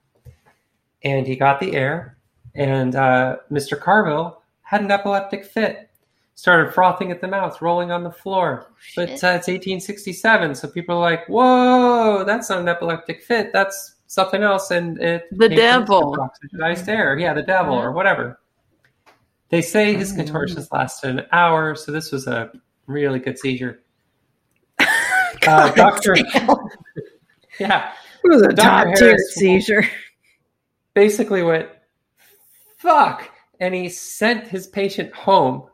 [1.04, 2.18] And he got the air,
[2.56, 3.78] and uh, Mr.
[3.78, 5.88] Carville had an epileptic fit.
[6.34, 8.72] Started frothing at the mouth, rolling on the floor.
[8.96, 13.52] But uh, it's 1867, so people are like, "Whoa, that's not an epileptic fit.
[13.52, 16.16] That's something else." And it The devil.
[16.16, 18.40] Oxygenized air, yeah, the devil or whatever.
[19.50, 20.16] They say his Oh.
[20.16, 22.50] contortions lasted an hour, so this was a
[22.88, 23.83] really good seizure.
[25.46, 26.16] Uh, Doctor,
[27.60, 27.92] yeah,
[28.24, 29.84] It was a top tier seizure.
[30.94, 31.68] basically went
[32.78, 33.30] fuck,
[33.60, 35.64] and he sent his patient home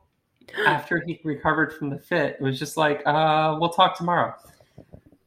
[0.66, 2.36] after he recovered from the fit.
[2.38, 4.34] It was just like, uh, we'll talk tomorrow.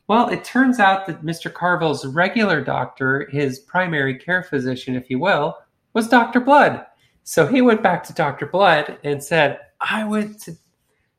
[0.08, 1.52] Well, it turns out that Mr.
[1.52, 5.58] Carville's regular doctor, his primary care physician, if you will,
[5.94, 6.40] was Dr.
[6.42, 6.86] Blood.
[7.24, 8.48] So he went back to Dr.
[8.48, 10.54] Blood and said, I went to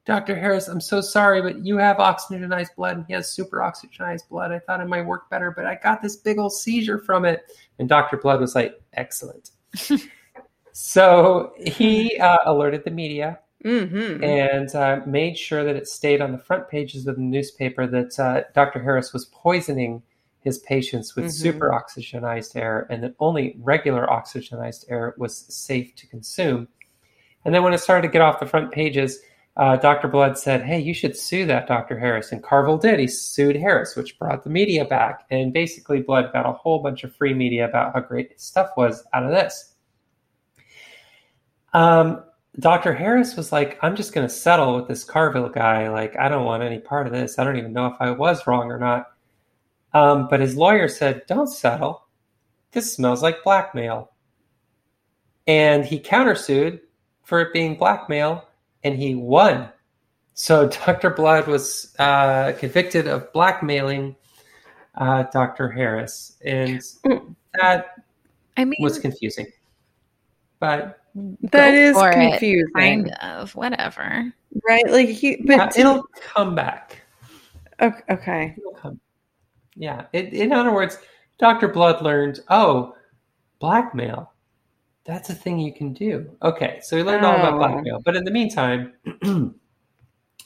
[0.06, 0.34] Dr.
[0.36, 4.52] Harris, I'm so sorry, but you have oxygenized blood and he has super oxygenized blood.
[4.52, 7.50] I thought it might work better, but I got this big old seizure from it.
[7.78, 8.18] And Dr.
[8.18, 9.52] Blood was like, excellent.
[10.72, 14.22] so he uh, alerted the media Mm-hmm.
[14.22, 18.20] and uh, made sure that it stayed on the front pages of the newspaper that
[18.20, 18.82] uh, Dr.
[18.82, 20.02] Harris was poisoning
[20.40, 21.32] his patients with Mhm.
[21.32, 26.68] super oxygenized air and that only regular oxygenized air was safe to consume.
[27.46, 29.20] And then when it started to get off the front pages,
[29.56, 30.08] uh, Dr.
[30.08, 31.98] Blood said, Hey, you should sue that Dr.
[31.98, 32.32] Harris.
[32.32, 32.98] And Carville did.
[32.98, 35.26] He sued Harris, which brought the media back.
[35.30, 38.70] And basically, Blood got a whole bunch of free media about how great his stuff
[38.76, 39.74] was out of this.
[41.72, 42.24] Um,
[42.58, 42.92] Dr.
[42.92, 45.88] Harris was like, I'm just going to settle with this Carville guy.
[45.88, 47.38] Like, I don't want any part of this.
[47.38, 49.06] I don't even know if I was wrong or not.
[49.92, 52.08] Um, but his lawyer said, Don't settle.
[52.72, 54.10] This smells like blackmail.
[55.46, 56.80] And he countersued
[57.22, 58.48] for it being blackmail,
[58.84, 59.68] and he won.
[60.34, 61.10] So Dr.
[61.10, 64.16] Blood was uh, convicted of blackmailing
[64.96, 65.70] uh, Dr.
[65.70, 66.36] Harris.
[66.44, 66.80] And
[67.54, 67.86] that
[68.56, 69.46] I mean, was confusing.
[70.60, 71.00] But
[71.50, 74.32] that is Go it, confusing, kind of whatever.
[74.68, 74.88] right?
[74.88, 77.02] Like he, but it'll come back.
[77.80, 78.54] okay, okay.
[78.56, 79.00] It'll come.
[79.74, 80.06] Yeah.
[80.12, 80.98] It, in other words,
[81.38, 81.68] Dr.
[81.68, 82.94] Blood learned, oh,
[83.58, 84.32] blackmail.
[85.04, 86.30] That's a thing you can do.
[86.42, 86.80] Okay.
[86.82, 87.58] So he learned all about Oh.
[87.58, 88.00] blackmail.
[88.00, 88.92] But in the meantime,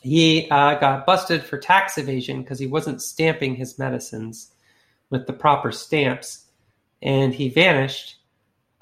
[0.03, 4.53] he uh, got busted for tax evasion because he wasn't stamping his medicines
[5.11, 6.47] with the proper stamps.
[7.03, 8.17] And he vanished.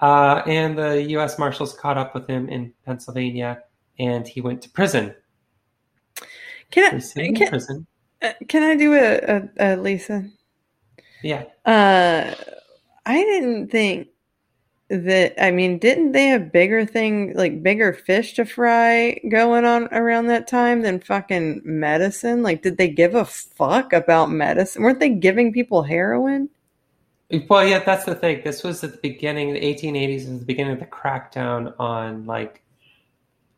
[0.01, 1.39] Uh, and the U.S.
[1.39, 3.63] Marshals caught up with him in Pennsylvania,
[3.99, 5.15] and he went to prison.
[6.71, 7.87] Can He's I sitting in can, prison.
[8.23, 10.29] uh, can I do a, a, a Lisa?
[11.23, 11.45] Yeah.
[11.65, 12.35] Uh,
[13.07, 14.09] I didn't think
[14.89, 15.43] that.
[15.43, 20.27] I mean, didn't they have bigger thing like bigger fish to fry going on around
[20.27, 22.43] that time than fucking medicine?
[22.43, 24.83] Like, did they give a fuck about medicine?
[24.83, 26.51] Weren't they giving people heroin?
[27.49, 28.43] Well, yeah, that's the thing.
[28.45, 32.63] This was at the beginning, the 1880s, was the beginning of the crackdown on like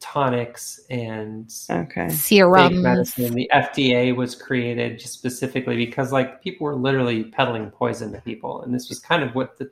[0.01, 2.09] tonics and Okay.
[2.09, 2.83] fake Serums.
[2.83, 3.35] medicine.
[3.35, 8.63] The FDA was created just specifically because like people were literally peddling poison to people,
[8.63, 9.71] and this was kind of what the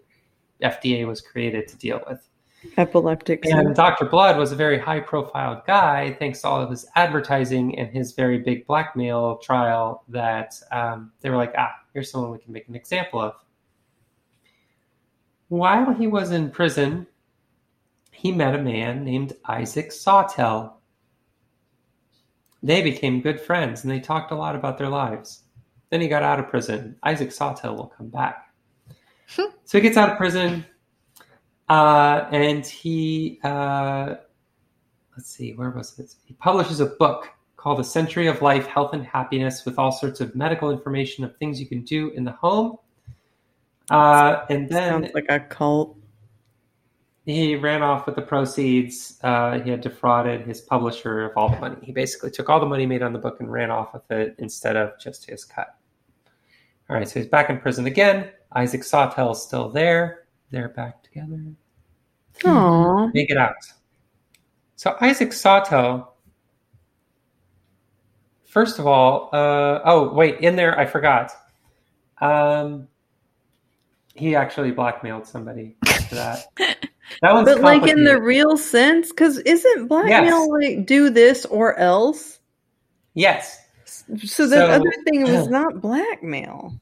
[0.63, 2.29] FDA was created to deal with.
[2.77, 3.45] Epileptic.
[3.47, 4.07] And Dr.
[4.07, 8.13] Blood was a very high profile guy, thanks to all of his advertising and his
[8.13, 12.69] very big blackmail trial, that um, they were like, ah, here's someone we can make
[12.69, 13.35] an example of.
[15.49, 17.07] While he was in prison,
[18.11, 20.81] he met a man named Isaac Sawtell.
[22.63, 25.45] They became good friends and they talked a lot about their lives.
[25.91, 26.97] Then he got out of prison.
[27.05, 28.46] Isaac Sawtell will come back.
[29.27, 30.65] So he gets out of prison,
[31.69, 34.15] uh, and he, uh,
[35.17, 36.15] let's see, where was it?
[36.25, 40.21] He publishes a book called A Century of Life, Health, and Happiness with all sorts
[40.21, 42.77] of medical information of things you can do in the home.
[43.91, 45.97] Uh, and then Sounds like a cult.
[47.25, 49.19] he ran off with the proceeds.
[49.23, 51.77] Uh, he had defrauded his publisher of all the money.
[51.83, 54.37] He basically took all the money made on the book and ran off with it
[54.39, 55.77] instead of just his cut.
[56.89, 58.31] All right, so he's back in prison again.
[58.53, 60.25] Isaac Sawtell's still there.
[60.51, 61.41] They're back together.
[62.41, 63.13] Aww.
[63.15, 63.55] Make it out.
[64.77, 66.15] So Isaac Sawtell,
[68.45, 71.33] first of all, uh, oh wait, in there I forgot.
[72.21, 72.89] Um,
[74.15, 75.77] he actually blackmailed somebody
[76.09, 76.47] for that.
[77.23, 80.77] That one's But like in the real sense, because isn't blackmail Yes.
[80.77, 82.41] like do this or else?
[83.15, 83.59] yes,
[84.25, 86.75] So the So- other thing was not blackmail.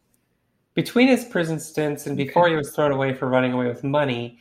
[0.74, 4.38] Between his prison stints and before he was thrown away for running away with money,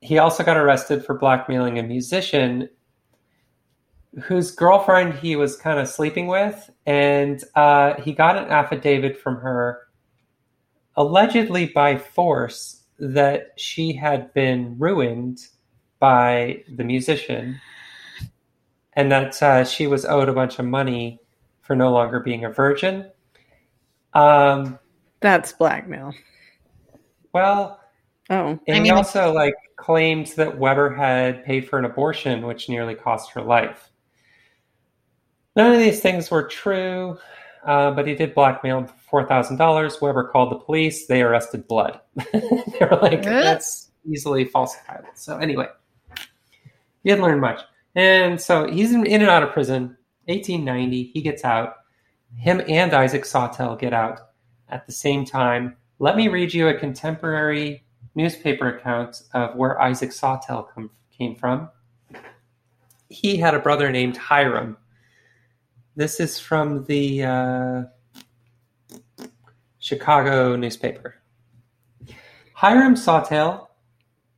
[0.00, 2.68] he also got arrested for blackmailing a musician
[4.24, 9.36] whose girlfriend he was kind of sleeping with, and uh, he got an affidavit from
[9.36, 9.88] her,
[10.96, 15.38] allegedly by force, that she had been ruined
[15.98, 17.58] by the musician,
[18.92, 21.18] and that uh, she was owed a bunch of money
[21.62, 23.10] for no longer being a virgin.
[24.12, 24.78] Um,
[25.22, 26.12] That's blackmail.
[27.32, 27.78] well,
[28.30, 32.68] Oh, and I he also like claimed that Weber had paid for an abortion, which
[32.68, 33.90] nearly cost her life.
[35.56, 37.18] None of these things were true,
[37.66, 40.00] uh, but he did blackmail him for four thousand dollars.
[40.00, 41.06] Weber called the police.
[41.06, 42.00] They arrested Blood.
[42.32, 42.40] they
[42.80, 43.42] were like, Huh?
[43.42, 45.66] "That's easily falsifiable." So anyway,
[47.02, 47.60] he didn't learn much,
[47.94, 49.96] and so he's in, in and out of prison.
[50.26, 51.74] 1890, he gets out.
[52.36, 54.20] Him and Isaac Sawtell get out
[54.72, 55.76] at the same time.
[55.98, 57.84] Let me read you a contemporary
[58.14, 61.68] newspaper account of where Isaac Sawtell come, came from.
[63.08, 64.76] He had a brother named Hiram.
[65.94, 67.82] This is from the uh,
[69.78, 71.16] Chicago newspaper.
[72.54, 73.70] Hiram Sawtell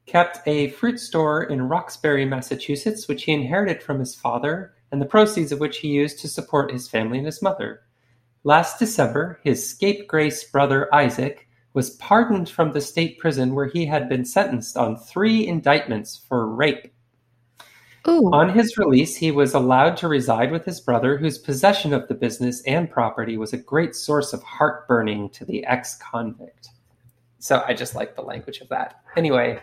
[0.07, 5.07] kept a fruit store in Roxbury, Massachusetts, which he inherited from his father, and the
[5.07, 7.83] proceeds of which he used to support his family and his mother.
[8.47, 14.07] Last December, his scapegrace brother Isaac was pardoned from the state prison where he had
[14.07, 16.93] been sentenced on three indictments for rape.
[18.07, 18.31] Ooh.
[18.35, 22.15] On his release, he was allowed to reside with his brother, whose possession of the
[22.15, 26.69] business and property was a great source of heartburning to the ex convict.
[27.39, 29.01] So I just like the language of that.
[29.17, 29.59] Anyway,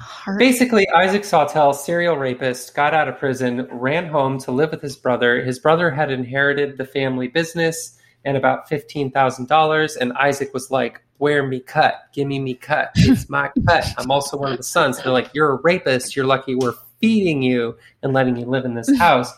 [0.00, 4.80] Heart- basically, Isaac Sawtell, serial rapist, got out of prison, ran home to live with
[4.82, 5.42] his brother.
[5.42, 9.96] His brother had inherited the family business and about $15,000.
[9.96, 11.94] And Isaac was like, Where me cut?
[12.12, 12.90] Give me me cut.
[12.96, 13.84] It's my cut.
[13.98, 15.02] I'm also one of the sons.
[15.02, 16.16] They're like, You're a rapist.
[16.16, 19.32] You're lucky we're feeding you and letting you live in this house.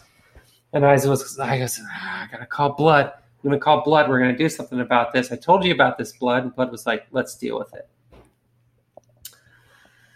[0.73, 3.07] And Isaac was, I goes, "Ah, I gotta call Blood.
[3.07, 4.09] I'm gonna call Blood.
[4.09, 5.31] We're gonna do something about this.
[5.33, 6.45] I told you about this, Blood.
[6.45, 7.89] And Blood was like, Let's deal with it.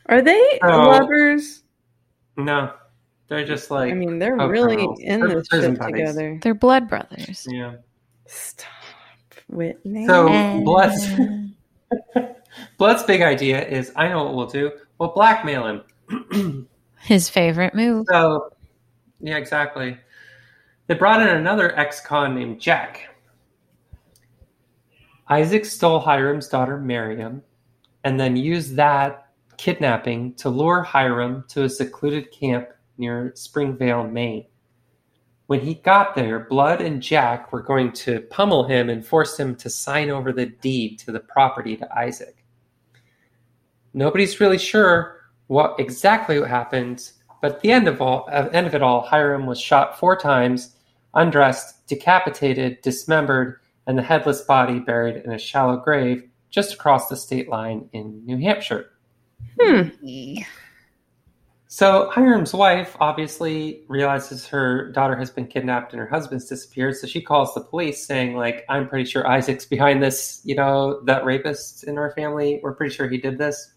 [0.09, 0.89] Are they Oh.
[0.89, 1.63] lovers?
[2.37, 2.73] No,
[3.29, 5.01] they're just like, I mean, they're oh, really girls.
[5.01, 5.95] in They're this shit buddies.
[6.09, 6.39] together.
[6.43, 7.47] They're blood brothers.
[7.51, 7.75] yeah.
[8.27, 8.67] Stop,
[9.49, 10.07] Whitney.
[10.07, 11.09] So And- Blood's
[12.79, 14.73] Blood's big idea is, I know what we'll do.
[14.99, 16.69] We'll blackmail him.
[17.01, 18.07] His favorite move.
[18.11, 18.51] So,
[19.21, 19.97] yeah, exactly.
[20.87, 23.09] They brought in another ex-con named Jack.
[25.29, 27.43] Isaac stole Hiram's daughter Miriam,
[28.05, 29.26] and then used that
[29.59, 32.69] kidnapping to lure Hiram to a secluded camp
[32.99, 34.47] near Springvale, Maine.
[35.47, 39.55] When he got there, Blood and Jack were going to pummel him and force him
[39.57, 42.45] to sign over the deed to the property to Isaac.
[43.95, 47.11] Nobody's really sure what exactly what happened,
[47.41, 49.99] but at the end of all, at the end of it all, Hiram was shot
[49.99, 50.75] four times,
[51.15, 57.17] undressed, decapitated, dismembered, and the headless body buried in a shallow grave just across the
[57.17, 58.91] state line in New Hampshire.
[59.61, 59.89] Hmm.
[61.69, 66.97] So Hiram's wife obviously realizes her daughter has been kidnapped and her husband's disappeared.
[66.97, 71.03] So she calls the police saying, like, I'm pretty sure Isaac's behind this, you know,
[71.05, 72.61] that rapist in our family.
[72.63, 73.73] We're pretty sure he did this.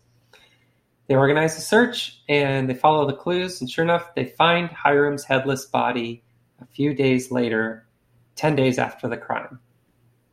[1.08, 5.24] They organize a search and they follow the clues, and sure enough, they find Hiram's
[5.24, 6.24] headless body
[6.62, 7.88] a few days later,
[8.36, 9.60] 10 days after the crime.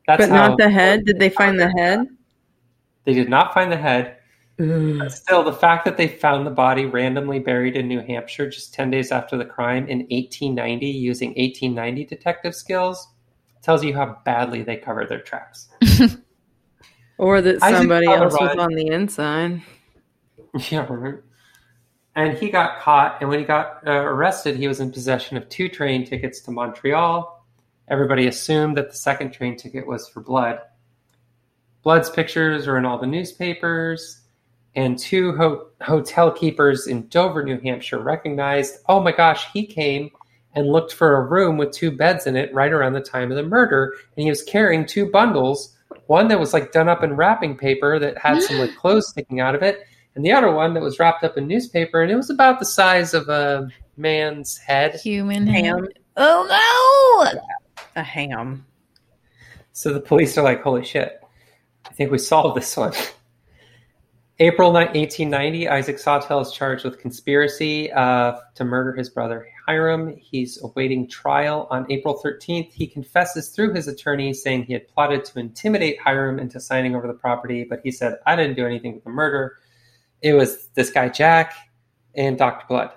[0.05, 1.03] That's But how not the head.
[1.05, 2.07] Did they find the head?
[3.05, 4.16] they did not find the head.
[4.57, 8.73] But still, the fact that they found the body randomly buried in New Hampshire just
[8.73, 13.07] 10 days after the crime in 1890 using 1890 detective skills
[13.61, 15.69] tells you how badly they covered their tracks.
[17.17, 19.63] Or that somebody else was on the inside.
[20.69, 21.15] yeah, right.
[22.15, 25.47] And he got caught, and when he got uh, arrested, he was in possession of
[25.49, 27.45] two train tickets to Montreal.
[27.89, 30.59] Everybody assumed that the second train ticket was for Blood.
[31.83, 34.21] Blood's pictures are in all the newspapers,
[34.77, 40.11] and two ho- hotel keepers in Dover, New Hampshire recognized, oh my gosh, he came
[40.53, 43.37] and looked for a room with two beds in it right around the time of
[43.37, 45.75] the murder, and he was carrying two bundles,
[46.05, 49.39] one that was like done up in wrapping paper that had some like clothes sticking
[49.39, 49.79] out of it,
[50.13, 52.65] and the other one that was wrapped up in newspaper, and it was about the
[52.65, 53.67] size of a
[53.97, 54.99] man's head.
[55.01, 55.87] Human Ham.
[56.17, 57.41] Oh no!
[57.95, 58.63] A ham.
[59.73, 61.19] So the police are like, holy shit,
[61.87, 62.93] I think we solved this one.
[64.39, 70.15] April ni- 1890, Isaac Sawtell is charged with conspiracy uh, to murder his brother Hiram.
[70.15, 72.71] He's awaiting trial on April 13th.
[72.71, 77.07] He confesses through his attorney saying he had plotted to intimidate Hiram into signing over
[77.07, 79.57] the property, but he said, I didn't do anything with the murder.
[80.21, 81.55] It was this guy, Jack,
[82.13, 82.65] and Dr.
[82.67, 82.91] Blood.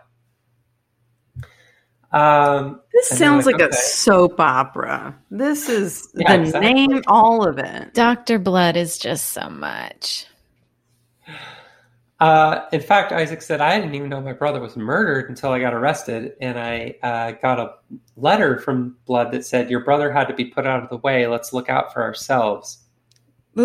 [2.13, 5.17] Um, This sounds they're like like, a soap opera.
[5.31, 6.75] This is Yeah, the exactly.
[6.75, 7.95] name, all of it.
[7.95, 8.39] Dr.
[8.39, 10.27] Blood is just so much.
[12.21, 15.59] Uh, in fact, Isaac said, I didn't even know my brother was murdered until I
[15.59, 16.35] got arrested.
[16.41, 17.75] And I uh, got a
[18.17, 21.27] letter from Blood that said, Your brother had to be put out of the way.
[21.27, 22.85] Let's look out for ourselves.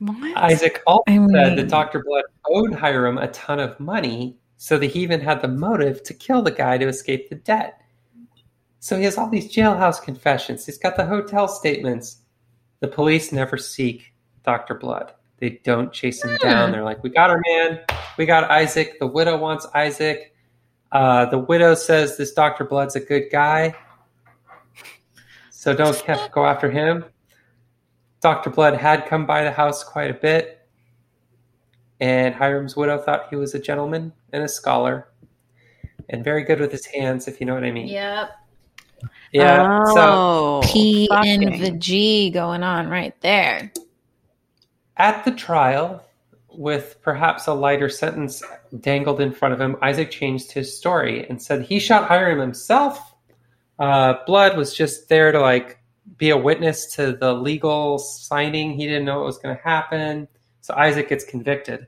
[0.00, 0.36] What?
[0.36, 2.04] Isaac also I mean- said that Dr.
[2.04, 6.14] Blood owed Hiram a ton of money, so that he even had the motive to
[6.14, 7.80] kill the guy to escape the debt.
[8.80, 10.66] So he has all these jailhouse confessions.
[10.66, 12.18] He's got the hotel statements.
[12.80, 14.12] The police never seek
[14.44, 14.74] Dr.
[14.74, 15.12] Blood.
[15.38, 16.72] They don't chase him down.
[16.72, 17.80] They're like, "We got our man.
[18.16, 18.98] We got Isaac.
[18.98, 20.34] The widow wants Isaac.
[20.90, 22.64] Uh, the widow says this Dr.
[22.64, 23.74] Blood's a good guy,
[25.50, 27.04] so don't kept go after him."
[28.20, 28.50] Dr.
[28.50, 30.66] Blood had come by the house quite a bit,
[32.00, 35.08] and Hiram's widow thought he was a gentleman and a scholar,
[36.08, 37.86] and very good with his hands, if you know what I mean.
[37.86, 38.30] Yep.
[39.32, 39.84] Yeah.
[39.84, 43.70] So Oh, P and the G going on right there.
[44.98, 46.04] At the trial,
[46.48, 48.42] with perhaps a lighter sentence
[48.80, 53.14] dangled in front of him, Isaac changed his story and said he shot Hiram himself.
[53.78, 55.78] Uh, Blood was just there to like
[56.16, 58.72] be a witness to the legal signing.
[58.72, 60.26] He didn't know what was going to happen.
[60.62, 61.86] So Isaac gets convicted.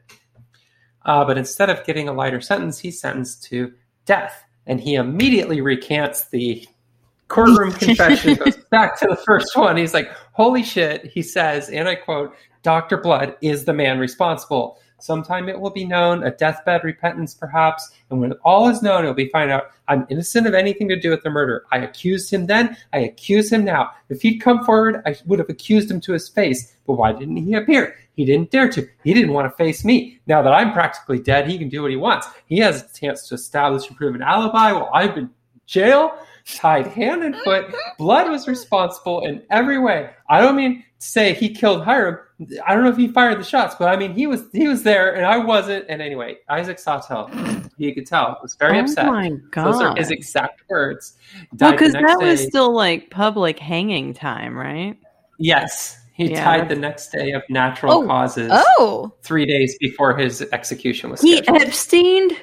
[1.04, 3.72] Uh, but instead of getting a lighter sentence, he's sentenced to
[4.04, 4.44] death.
[4.66, 6.66] And he immediately recants the
[7.28, 9.76] courtroom confession, goes back to the first one.
[9.76, 11.06] He's like, Holy shit.
[11.06, 12.98] He says, and I quote, Dr.
[12.98, 14.78] Blood is the man responsible.
[15.00, 19.08] Sometime it will be known, a deathbed repentance perhaps, and when all is known, it
[19.08, 21.64] will be found out I'm innocent of anything to do with the murder.
[21.72, 23.90] I accused him then, I accuse him now.
[24.10, 26.76] If he'd come forward, I would have accused him to his face.
[26.86, 27.96] But why didn't he appear?
[28.14, 28.86] He didn't dare to.
[29.02, 30.20] He didn't want to face me.
[30.26, 32.28] Now that I'm practically dead, he can do what he wants.
[32.46, 35.30] He has a chance to establish and prove an alibi while I've been in
[35.66, 37.74] jail, tied hand and foot.
[37.98, 40.10] Blood was responsible in every way.
[40.28, 42.18] I don't mean say he killed Hiram.
[42.66, 44.82] I don't know if he fired the shots, but I mean he was he was
[44.82, 45.86] there and I wasn't.
[45.88, 47.30] And anyway, Isaac Sawtell,
[47.76, 49.06] you could tell, was very upset.
[49.06, 49.32] oh upset.
[49.32, 49.64] my god!
[49.72, 51.16] Those are his exact words.
[51.34, 54.96] well, Died because that was still like public hanging time, right?
[55.38, 55.96] yes.
[56.12, 60.42] He Yeah, died the next day of natural Oh, causes, Oh, three days before his
[60.52, 61.62] execution was He scheduled.
[61.62, 62.36] Epsteined.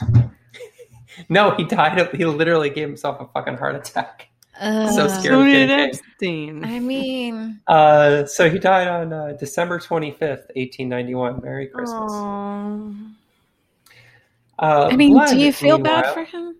[1.28, 1.98] no, he died.
[1.98, 4.28] Of, he literally gave himself a fucking heart attack.
[4.60, 5.34] Uh, So scary.
[5.34, 6.64] So did Epstein.
[6.64, 11.40] I mean, Uh, so he died on uh, December twenty fifth, eighteen ninety one.
[11.42, 12.12] Merry Christmas.
[14.58, 16.56] Uh, I mean, Blood, do you feel bad for him?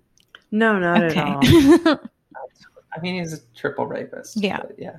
[0.51, 1.20] No, not okay.
[1.20, 2.01] at all.
[2.97, 4.36] I mean, he's a triple rapist.
[4.36, 4.59] Yeah.
[4.59, 4.97] but yeah.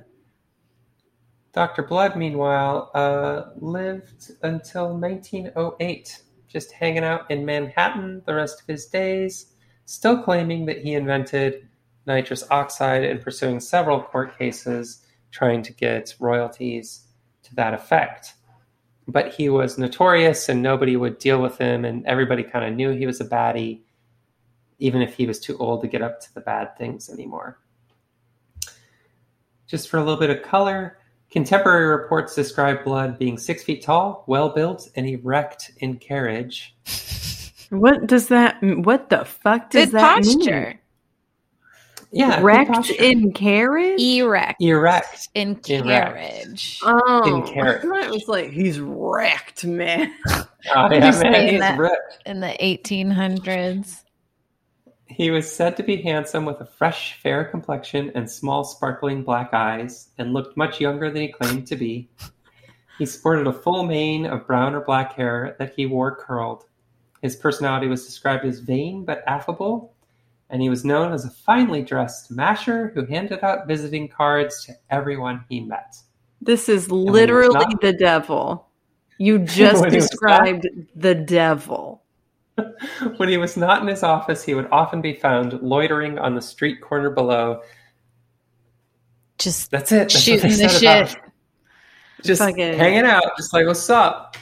[1.52, 1.82] Dr.
[1.82, 8.86] Blood, meanwhile, uh, lived until 1908, just hanging out in Manhattan the rest of his
[8.86, 9.54] days,
[9.84, 11.67] still claiming that he invented
[12.08, 17.06] nitrous oxide and pursuing several court cases trying to get royalties
[17.44, 18.34] to that effect.
[19.06, 22.90] But he was notorious and nobody would deal with him, and everybody kind of knew
[22.90, 23.82] he was a baddie,
[24.78, 27.58] even if he was too old to get up to the bad things anymore.
[29.66, 30.98] Just for a little bit of color,
[31.30, 36.74] contemporary reports describe Blood being six feet tall, well built, and erect in carriage.
[37.70, 38.56] What does that?
[38.62, 40.77] What the fuck does Good that posture.
[42.10, 44.00] Yeah, good Wrecked in carriage.
[44.00, 46.80] Erect erect in carriage.
[46.82, 47.84] oh, in carriage.
[47.84, 50.12] I it was like he's wrecked, man.
[50.74, 51.78] Oh, yeah, You're man, he's that.
[51.78, 52.18] ripped.
[52.26, 54.02] in the 1800s.
[55.06, 59.54] He was said to be handsome with a fresh, fair complexion and small, sparkling black
[59.54, 62.08] eyes, and looked much younger than he claimed to be.
[62.98, 66.64] He sported a full mane of brown or black hair that he wore curled.
[67.22, 69.94] His personality was described as vain but affable,
[70.50, 74.72] and he was known as a finely dressed masher who handed out visiting cards to
[74.90, 75.96] everyone he met.
[76.40, 78.68] This is literally not- the devil.
[79.18, 82.02] You just was not- described the devil.
[83.18, 86.42] when he was not in his office, he would often be found loitering on the
[86.42, 87.62] street corner below.
[89.38, 89.96] Just That's it.
[89.96, 91.16] That's Shooting the shit.
[92.24, 94.36] Just Fucking- hanging out, just like, what's up?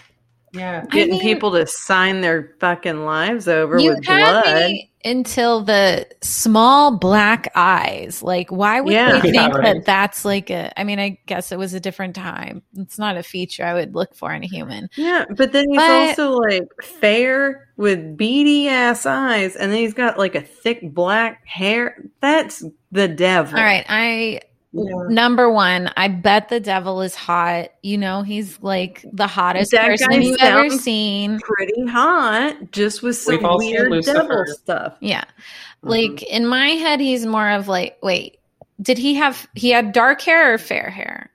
[0.56, 0.84] Yeah.
[0.90, 4.70] Getting mean- people to sign their fucking lives over you with had blood.
[4.70, 8.22] me until the small black eyes.
[8.22, 9.20] Like, why would Yeah.
[9.20, 9.62] they Yeah, think right.
[9.76, 10.78] that that's like a?
[10.78, 12.62] I mean, I guess it was a different time.
[12.76, 14.88] It's not a feature I would look for in a human.
[14.96, 19.94] Yeah, but then he's But- also like fair with beady ass eyes, and then he's
[19.94, 22.02] got like a thick black hair.
[22.20, 23.56] That's the devil.
[23.58, 24.40] All right, I
[24.76, 25.02] Yeah.
[25.08, 25.90] number one.
[25.96, 27.70] I bet the devil is hot.
[27.82, 31.38] You know, he's like the hottest That person you've ever seen.
[31.40, 34.18] Pretty hot, just with some We've weird Lucifer.
[34.22, 34.96] devil stuff.
[35.00, 35.88] Yeah, Mm-hmm.
[35.88, 38.38] like in my head, he's more of like, wait,
[38.80, 39.46] did he have?
[39.54, 41.30] He had dark hair or fair hair?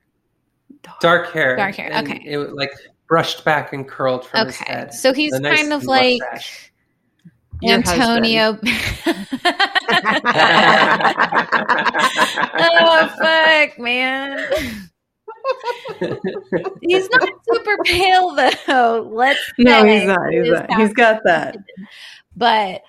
[1.00, 1.56] Dark hair.
[1.56, 2.22] Dark hair, and okay.
[2.26, 2.72] It was like
[3.08, 4.94] brushed back and curled from his Okay, head.
[4.94, 6.68] so he's A nice kind of like mustache.
[6.68, 6.71] Your
[7.64, 8.58] Antonio.
[12.60, 14.90] oh fuck, man.
[16.82, 19.10] He's not super pale though.
[19.12, 20.32] Let's No, he's not.
[20.32, 20.74] He's not.
[20.80, 21.58] He's got that.
[22.36, 22.82] but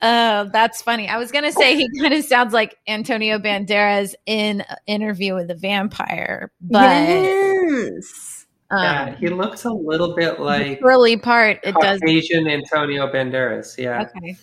[0.00, 1.08] uh, that's funny.
[1.08, 5.54] I was gonna say he kind of sounds like Antonio Banderas in Interview with the
[5.54, 8.31] Vampire, but yes.
[8.72, 12.00] Yeah, um, he looks a little bit the like curly part it does.
[12.00, 13.76] Caucasian Antonio Banderas.
[13.78, 14.36] Yeah, Okay.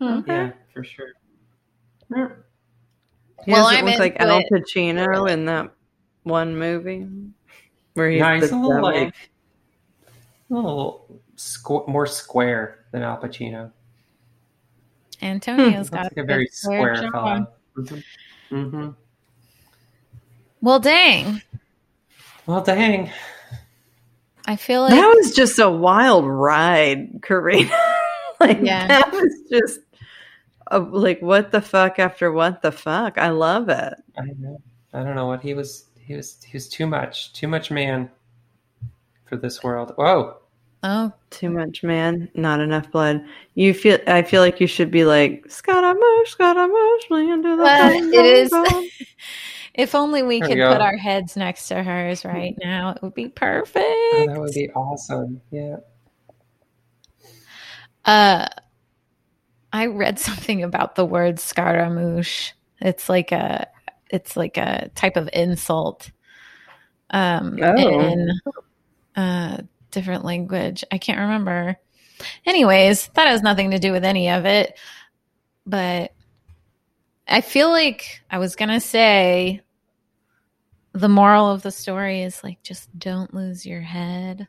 [0.00, 0.20] Hmm.
[0.26, 1.12] yeah, for sure.
[2.14, 2.28] Yeah.
[3.44, 4.46] He Well, doesn't I'm look like into Al it.
[4.52, 5.70] Pacino in that
[6.24, 7.06] one movie
[7.94, 8.82] where he's, Yeah, he's the a little devil.
[9.04, 9.14] like
[10.50, 13.70] a little squ- more square than Al Pacino.
[15.22, 17.10] Antonio's Looks got like a very square jaw.
[17.12, 17.46] fellow.
[18.50, 18.88] hmm hmm
[20.60, 21.40] Well, dang.
[22.46, 23.10] Well, dang.
[24.46, 27.70] I feel like that was just a wild ride, Karina.
[28.40, 28.86] like Yeah.
[28.86, 29.80] that was just
[30.70, 33.18] uh, like what the fuck after what the fuck.
[33.18, 33.94] I love it.
[34.18, 34.60] I don't know.
[34.92, 35.86] I don't know what he was.
[35.98, 36.42] He was.
[36.46, 37.32] He was too much.
[37.32, 38.10] Too much man
[39.26, 39.92] for this world.
[39.96, 40.36] Whoa.
[40.82, 42.28] Oh, Too much, man.
[42.34, 43.24] Not enough blood.
[43.54, 43.98] You feel.
[44.06, 48.26] I feel like you should be like Scaramouche, Scaramouche, land to the Well, bone, it
[48.26, 48.88] is- bone, bone."
[49.74, 52.90] if only we There could we put our heads next to hers right now.
[52.90, 53.84] It would be perfect.
[53.84, 55.40] Oh, that would be awesome.
[55.50, 55.76] Yeah.
[58.04, 58.46] Uh,
[59.72, 62.52] I read something about the word scaramouche.
[62.80, 63.66] It's like a,
[64.10, 66.10] it's like a type of insult.
[67.10, 68.00] Um, Oh.
[68.00, 68.30] in
[69.16, 70.84] a different language.
[70.90, 71.76] I can't remember.
[72.46, 74.78] Anyways, that has nothing to do with any of it.
[75.66, 76.12] But
[77.26, 79.62] I feel like I was gonna say
[80.94, 84.46] the moral of the story is like just don't lose your head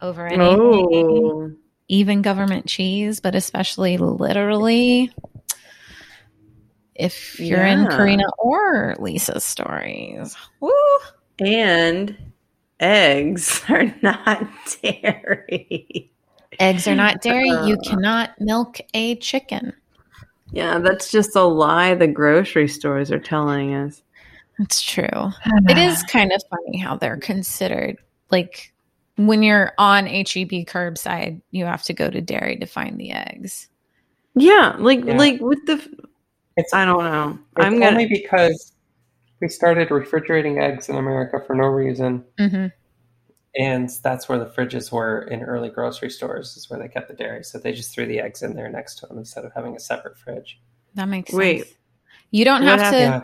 [0.00, 1.52] over anything Oh,
[1.88, 5.10] even government cheese, but especially literally
[6.94, 10.36] if you're in Karina or Lisa's stories.
[10.60, 10.70] Woo!
[11.38, 12.16] and
[12.78, 14.46] eggs are not
[14.82, 16.12] dairy.
[16.60, 17.48] Eggs are not dairy.
[17.48, 17.88] you Uh.
[17.90, 19.72] cannot milk a chicken.
[20.52, 24.02] Yeah, that's just a lie the grocery stores are telling us.
[24.58, 25.06] It's true.
[25.68, 27.96] It is kind of funny how they're considered
[28.30, 28.72] like
[29.16, 33.68] when you're on HEB curbside, you have to go to dairy to find the eggs.
[34.34, 35.16] Yeah, like Yeah.
[35.18, 35.86] like with the
[36.56, 37.38] It's, I don't know.
[37.56, 38.72] it's I'm gonna only because
[39.40, 42.66] we started refrigerating eggs in America for no reason, hmm
[43.54, 46.56] and that's where the fridges were in early grocery stores.
[46.56, 48.94] Is where they kept the dairy, so they just threw the eggs in there next
[49.00, 50.58] to them instead of having a separate fridge.
[50.94, 51.64] That makes Wait.
[51.64, 51.74] sense.
[52.30, 53.22] You don't What have to Yeah.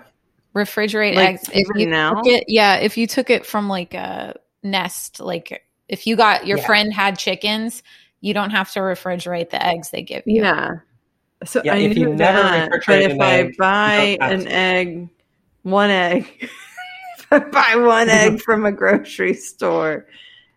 [0.58, 2.14] Refrigerate Like, eggs if you now?
[2.14, 6.46] took it yeah if you took it from like a nest like if you got
[6.46, 6.66] your Yeah.
[6.66, 7.82] friend had chickens
[8.20, 10.70] you don't have to refrigerate the eggs they give you Yeah.
[11.44, 14.46] So Yeah, I if you knew never that, but if an I egg, buy an
[14.48, 15.08] egg,
[15.62, 16.48] one egg,
[17.30, 20.06] I buy one egg from a grocery store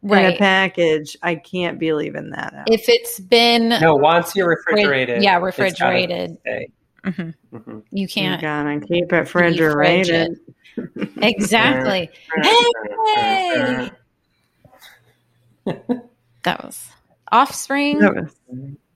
[0.03, 2.67] in a package, I can't be leaving that out.
[2.71, 6.37] if it's been No, once you refrigerate it, yeah, it's refrigerated.
[7.03, 7.11] Stay.
[7.11, 7.33] Mhm.
[7.53, 7.83] Mhm.
[7.91, 10.39] you you can't gotta keep it refrigerated.
[11.21, 12.09] exactly
[12.43, 13.91] Hey!
[16.43, 16.89] that was
[17.31, 18.35] offspring That was-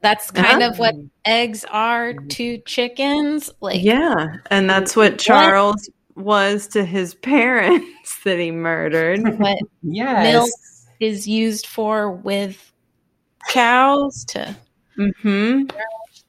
[0.02, 0.72] that's kind Uh-huh.
[0.72, 0.94] of what
[1.26, 8.38] eggs are to chickens like yeah, and that's what Charles was to his parents that
[8.38, 9.40] he murdered.
[9.40, 10.32] what Yes.
[10.32, 10.50] Milk.
[11.00, 12.72] is used for with
[13.50, 14.56] cows to
[14.96, 15.64] hmm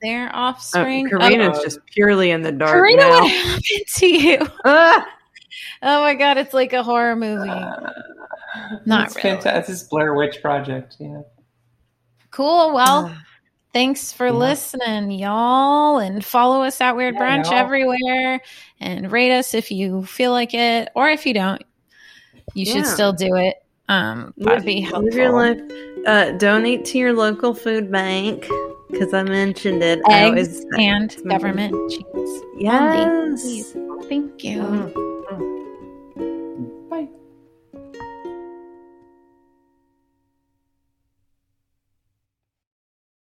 [0.02, 1.08] their Uh, offspring.
[1.08, 1.64] Karina's Oh.
[1.64, 3.20] just purely in the dark Karina, now.
[3.22, 3.62] what happened
[3.96, 4.38] to you?
[4.64, 5.06] Ah!
[5.82, 7.48] Oh my god, it's like a horror movie.
[7.48, 7.90] Uh,
[8.84, 9.36] Not it's really.
[9.36, 9.66] fantastic.
[9.66, 10.96] This Blair Witch Project.
[10.98, 11.22] Yeah.
[12.30, 12.72] Cool.
[12.74, 13.22] Well, Ah.
[13.72, 14.32] thanks for Yeah.
[14.32, 17.54] listening, y'all, and follow us at Weird Yeah, Brunch y'all.
[17.54, 18.40] everywhere,
[18.80, 21.62] and rate us if you feel like it, or if you don't,
[22.54, 23.56] you should still do it.
[23.88, 25.04] Um, that'd be helpful.
[25.04, 25.60] Live your life.
[26.06, 28.46] Uh, donate to your local food bank
[28.90, 30.00] because I mentioned it.
[30.08, 32.42] I Eggs always- and government cheese.
[32.58, 33.72] Yes.
[34.08, 34.60] Thank you.
[34.62, 35.05] Mm.